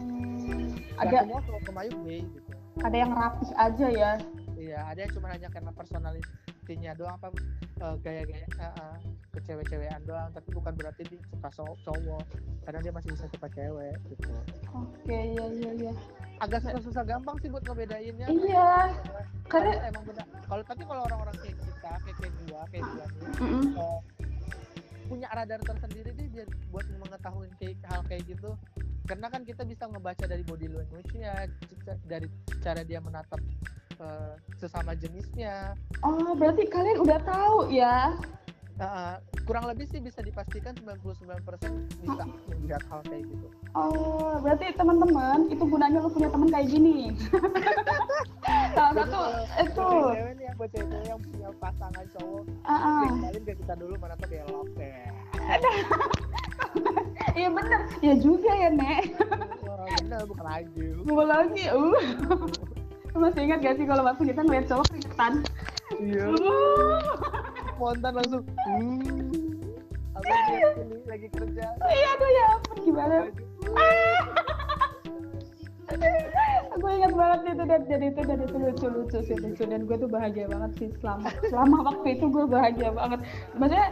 [0.00, 4.12] Hmm, ada cowok kemayu gay gitu ada yang rapih aja ya.
[4.66, 7.28] Iya ada yang cuma hanya karena personalitinya doang apa
[7.78, 8.96] eh, gaya-gaya eh, eh,
[9.30, 12.26] kecewe-cewean doang tapi bukan berarti dia suka so- cowok.
[12.66, 14.34] Karena dia masih bisa suka cewek gitu.
[14.74, 15.92] Oke, iya iya iya.
[16.36, 18.26] agak susah-susah gampang sih buat ngebedainnya.
[18.26, 18.90] Iya,
[19.46, 23.06] karena karena emang benar kalau tapi kalau orang-orang kayak kita kayak kayak gua kayak gua
[23.78, 23.98] eh,
[25.06, 28.50] punya radar tersendiri biar buat mengetahui kayak hal kayak gitu.
[29.06, 32.26] Karena kan kita bisa ngebaca dari body language-nya c- dari
[32.58, 33.38] cara dia menatap
[34.00, 35.72] eh, sesama jenisnya
[36.04, 38.12] oh berarti kalian udah tahu ya.
[38.76, 39.16] Nah,
[39.48, 41.16] kurang lebih sih bisa dipastikan 99%
[42.04, 43.48] bisa melihat hal kayak gitu.
[43.72, 47.16] Oh, berarti teman-teman itu gunanya lu punya teman kayak gini.
[48.76, 49.20] Salah satu
[49.64, 49.88] itu.
[50.12, 53.02] Cewek nih yang buat cewek yang punya pasangan cowok, Ah, ah.
[53.08, 55.08] kenalin ke kita dulu mana tuh belok deh.
[57.36, 59.12] Iya bener, ya juga ya Nek.
[59.68, 60.88] Wah, bener bukan lagi.
[61.04, 62.00] Mau lagi, uh.
[63.16, 65.32] Masih ingat gak sih kalau waktu kita ngeliat cowok keringetan?
[65.96, 66.24] Iya.
[66.36, 67.00] Uh.
[67.76, 68.44] Spontan langsung.
[68.44, 69.36] Hmm.
[70.26, 71.66] Sih ini lagi kerja?
[71.76, 73.16] Iya aduh ya ampun gimana?
[76.76, 79.96] Gue ingat banget itu dan jadi itu dan itu lucu lucu sih lucu dan gue
[80.00, 83.20] tuh bahagia banget sih selama selama waktu itu gue bahagia banget.
[83.60, 83.88] Maksudnya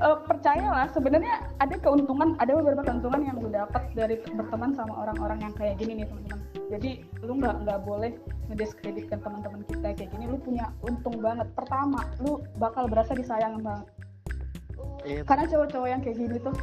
[0.00, 5.50] eh, percayalah sebenarnya ada keuntungan ada beberapa keuntungan yang gue dapat dari berteman sama orang-orang
[5.50, 6.45] yang kayak gini nih teman-teman.
[6.66, 6.90] Jadi
[7.22, 8.10] lu nggak nggak boleh
[8.50, 10.24] ngediskreditkan teman-teman kita kayak gini.
[10.26, 11.46] Lu punya untung banget.
[11.54, 13.86] Pertama, lu bakal berasa disayang banget.
[15.06, 15.22] Iya.
[15.22, 16.54] Karena cowok-cowok yang kayak gini tuh,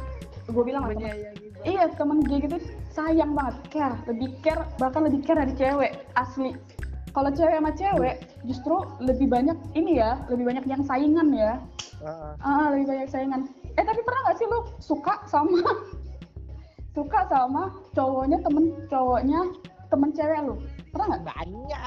[0.52, 1.64] gue bilang teman- Menyayangi banget.
[1.64, 2.56] Iya temen gue gitu
[2.92, 6.52] sayang banget, care, lebih care, bahkan lebih care dari cewek asli.
[7.14, 11.56] Kalau cewek sama cewek justru lebih banyak ini ya, lebih banyak yang saingan ya.
[12.04, 12.32] Heeh.
[12.44, 13.48] Ah lebih banyak saingan.
[13.80, 15.56] Eh tapi pernah nggak sih lu suka sama
[16.96, 19.40] suka sama cowoknya temen cowoknya
[19.94, 20.54] temen cewek lu?
[20.90, 21.22] Pernah nggak?
[21.34, 21.80] banyak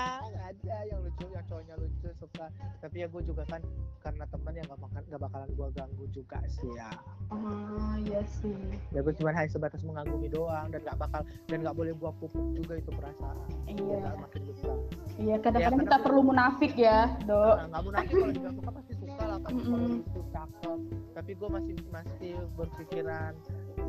[0.48, 2.46] ada yang lucu yang cowoknya lucu suka
[2.80, 3.62] tapi ya gue juga kan
[4.00, 6.92] karena teman yang gak, makan, gak bakalan gue ganggu juga sih ya
[7.28, 8.56] Ah iya sih.
[8.96, 12.46] ya gue cuma hanya sebatas mengagumi doang dan gak bakal dan gak boleh gue pupuk
[12.56, 13.36] juga itu perasaan
[13.68, 14.16] Iya.
[14.16, 14.76] Makin besar
[15.18, 19.34] Iya kadang-kadang Ya, kita perlu munafik ya, nah, nggak munafik kalau juga suka pasti suka
[19.34, 20.06] lah pasti kalau Mm-mm.
[20.06, 20.80] itu cakep
[21.18, 23.34] tapi gue masih masih berpikiran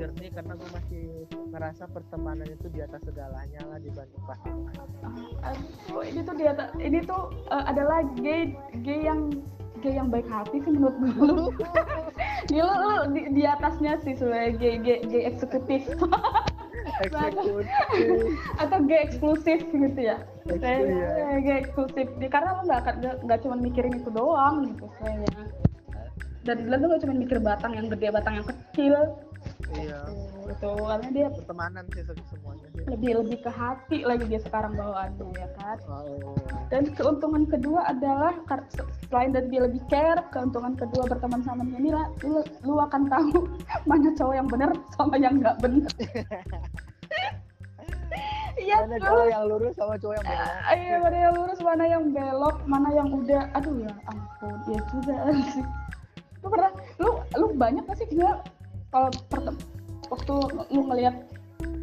[0.01, 1.05] jernih karena gue masih
[1.53, 4.75] ngerasa pertemanan itu di atas segalanya lah dibanding pasangan
[5.45, 9.29] Aduh, ini tuh dia ini tuh eh, adalah gay gay yang
[9.85, 11.55] gay yang baik hati sih menurut gue.
[12.51, 15.87] Ini lu, lu di, di atasnya sih sebagai gay gay, gay eksekutif
[18.59, 20.17] atau gay eksklusif gitu ya.
[20.47, 21.09] Kayaknya
[21.43, 22.07] gay eksklusif.
[22.17, 22.83] Di- Karena lu nggak
[23.25, 25.45] nggak cuma mikirin itu doang gitu kayaknya.
[26.47, 28.95] Dan lu nggak cuma mikir batang yang gede, batang yang kecil.
[29.77, 30.71] iya Tuh, Gitu.
[30.81, 35.29] Karena dia pertemanan sih se- semuanya sih lebih lebih ke hati lagi dia sekarang bawaannya
[35.37, 35.77] ya kan.
[35.89, 36.33] oh.
[36.73, 38.33] Dan keuntungan kedua adalah
[39.09, 43.09] selain dari dia lebih care, keuntungan kedua berteman sama dia ini lah, lu, lu akan
[43.13, 43.45] tahu
[43.89, 45.93] mana cowok yang benar sama yang nggak benar.
[48.59, 52.05] Iya mana cowok yang lurus sama cowok yang belok Iya, mana yang lurus, mana yang
[52.11, 55.15] belok, mana yang udah, aduh ya ampun, iya juga
[55.55, 55.65] sih.
[56.43, 58.43] Lu pernah, lu, lu banyak gak sih juga
[58.91, 59.09] kalau
[60.09, 60.35] waktu
[60.69, 61.15] lu ngelihat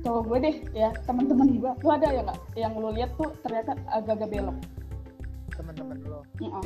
[0.02, 3.74] cowok gue deh ya teman-teman gue, lu ada ya nggak yang lu lihat tuh ternyata
[3.90, 4.58] agak-agak belok.
[5.52, 6.66] teman-teman lo Heeh.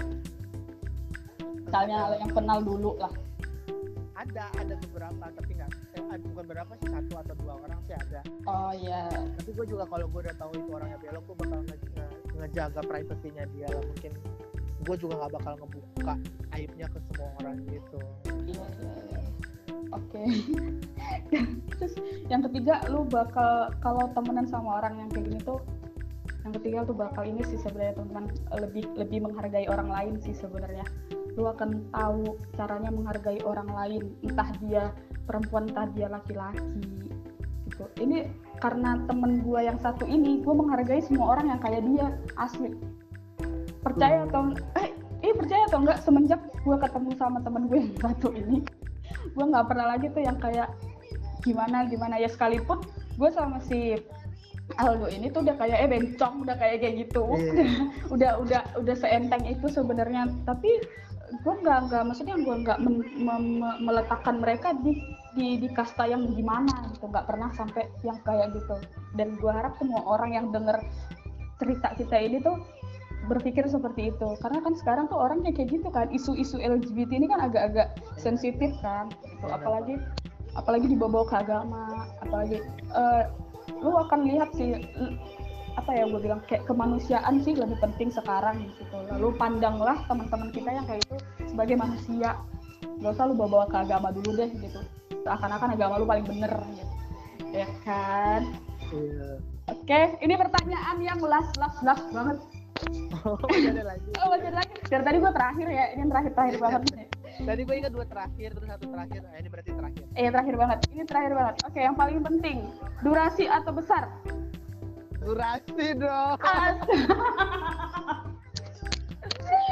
[1.61, 3.13] Misalnya yang kenal dulu lah.
[4.19, 7.95] ada ada beberapa tapi nggak eh, ada- bukan berapa sih satu atau dua orang sih
[7.95, 9.07] ada Oh iya.
[9.39, 12.81] tapi gue juga kalau gue udah tahu itu orangnya belok gue bakal nge- nge- ngejaga
[12.83, 14.11] privasinya dia lah mungkin
[14.83, 16.13] gue juga nggak bakal ngebuka
[16.51, 17.97] aibnya ke semua orang gitu
[18.43, 19.19] Iya, iya, iya.
[19.91, 20.23] Oke.
[21.79, 21.93] Terus
[22.27, 25.59] yang ketiga lu bakal kalau temenan sama orang yang kayak gini tuh
[26.47, 28.25] yang ketiga tuh bakal ini sih sebenarnya teman-teman
[28.63, 30.85] lebih lebih menghargai orang lain sih sebenarnya.
[31.35, 34.83] Lu akan tahu caranya menghargai orang lain, entah dia
[35.27, 37.11] perempuan entah dia laki-laki
[37.69, 37.85] gitu.
[38.01, 38.27] Ini
[38.63, 42.07] karena temen gua yang satu ini, gua menghargai semua orang yang kayak dia
[42.39, 42.71] asli.
[43.79, 44.27] Percaya Hmm.
[44.31, 44.41] atau
[44.79, 44.89] eh,
[45.23, 48.59] eh percaya atau enggak semenjak gue ketemu sama temen gue yang satu ini
[49.33, 50.69] gue nggak pernah lagi tuh yang kayak
[51.43, 52.15] gimana gimana?
[52.19, 52.83] Ya sekalipun
[53.19, 53.99] gue sama si
[54.77, 57.25] Aldo ini tuh udah kayak eh bencong udah kayak kayak gitu.
[57.33, 57.65] Iya.
[58.13, 60.29] udah udah udah seenteng itu sebenarnya.
[60.45, 60.69] Tapi
[61.29, 64.97] gue nggak nggak maksudnya gue nggak mem- me- meletakkan mereka di
[65.33, 67.09] di di kasta yang gimana gitu.
[67.09, 68.77] Nggak pernah sampai yang kayak gitu.
[69.17, 70.77] Dan gue harap semua orang yang denger
[71.59, 72.55] cerita kita ini tuh
[73.27, 74.29] berpikir seperti itu.
[74.39, 76.07] Karena kan sekarang tuh orangnya kayak gitu kan.
[76.13, 79.11] Isu-isu LGBT ini kan agak-agak sensitif kan.
[79.11, 79.45] Gitu.
[79.47, 79.95] apalagi
[80.57, 82.59] apalagi dibawa ke agama apalagi
[82.91, 83.23] eh,
[83.79, 84.75] lu akan lihat sih
[85.79, 88.97] apa ya gue bilang kayak kemanusiaan sih lebih penting sekarang gitu.
[89.15, 91.15] Lalu pandanglah teman-teman kita yang kayak itu
[91.47, 92.35] sebagai manusia.
[92.99, 94.83] Gak usah lu bawa-bawa ke agama dulu deh gitu.
[95.23, 96.93] Seakan-akan agama lu paling bener gitu.
[97.55, 98.43] Ya kan?
[98.89, 99.37] Iya.
[99.69, 102.41] oke ini pertanyaan yang last last last banget
[103.19, 104.07] Oh, masih ada lagi.
[104.15, 106.81] oh masih ada lagi dari tadi gue terakhir ya ini yang terakhir terakhir banget
[107.39, 109.21] Tadi gue ingat dua terakhir, terus satu terakhir.
[109.21, 110.03] Nah, ini berarti terakhir.
[110.13, 112.57] eh terakhir banget ini terakhir banget oke yang paling penting
[112.99, 114.03] durasi atau besar
[115.19, 116.39] Durasi dong.
[116.39, 116.79] As-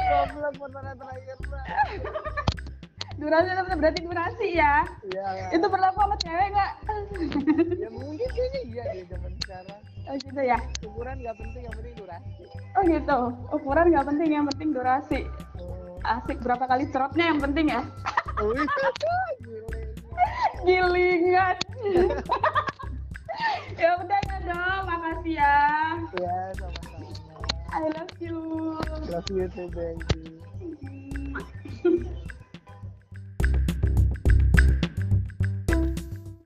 [0.08, 1.36] Goblok pertanyaan terakhir.
[1.38, 1.64] Mbak.
[3.18, 5.28] durasi atau besar berarti durasi ya Iya.
[5.50, 6.72] itu berlaku sama cewek nggak
[7.76, 9.80] Ya mungkin kayaknya iya deh zaman sekarang.
[10.08, 12.42] Oh gitu ya Ukuran nggak penting, yang penting durasi.
[12.74, 13.18] oh gitu
[13.52, 15.20] ukuran nggak penting yang penting durasi
[15.58, 15.98] Oh.
[16.06, 17.82] asik berapa kali cerotnya yang penting ya
[18.38, 18.64] gile.
[20.64, 21.56] gilingan
[23.82, 25.56] ya udah ya dong makasih ya
[26.16, 27.06] Ya, sama-sama.
[27.68, 28.38] I love you
[29.06, 30.22] Love you too, baby.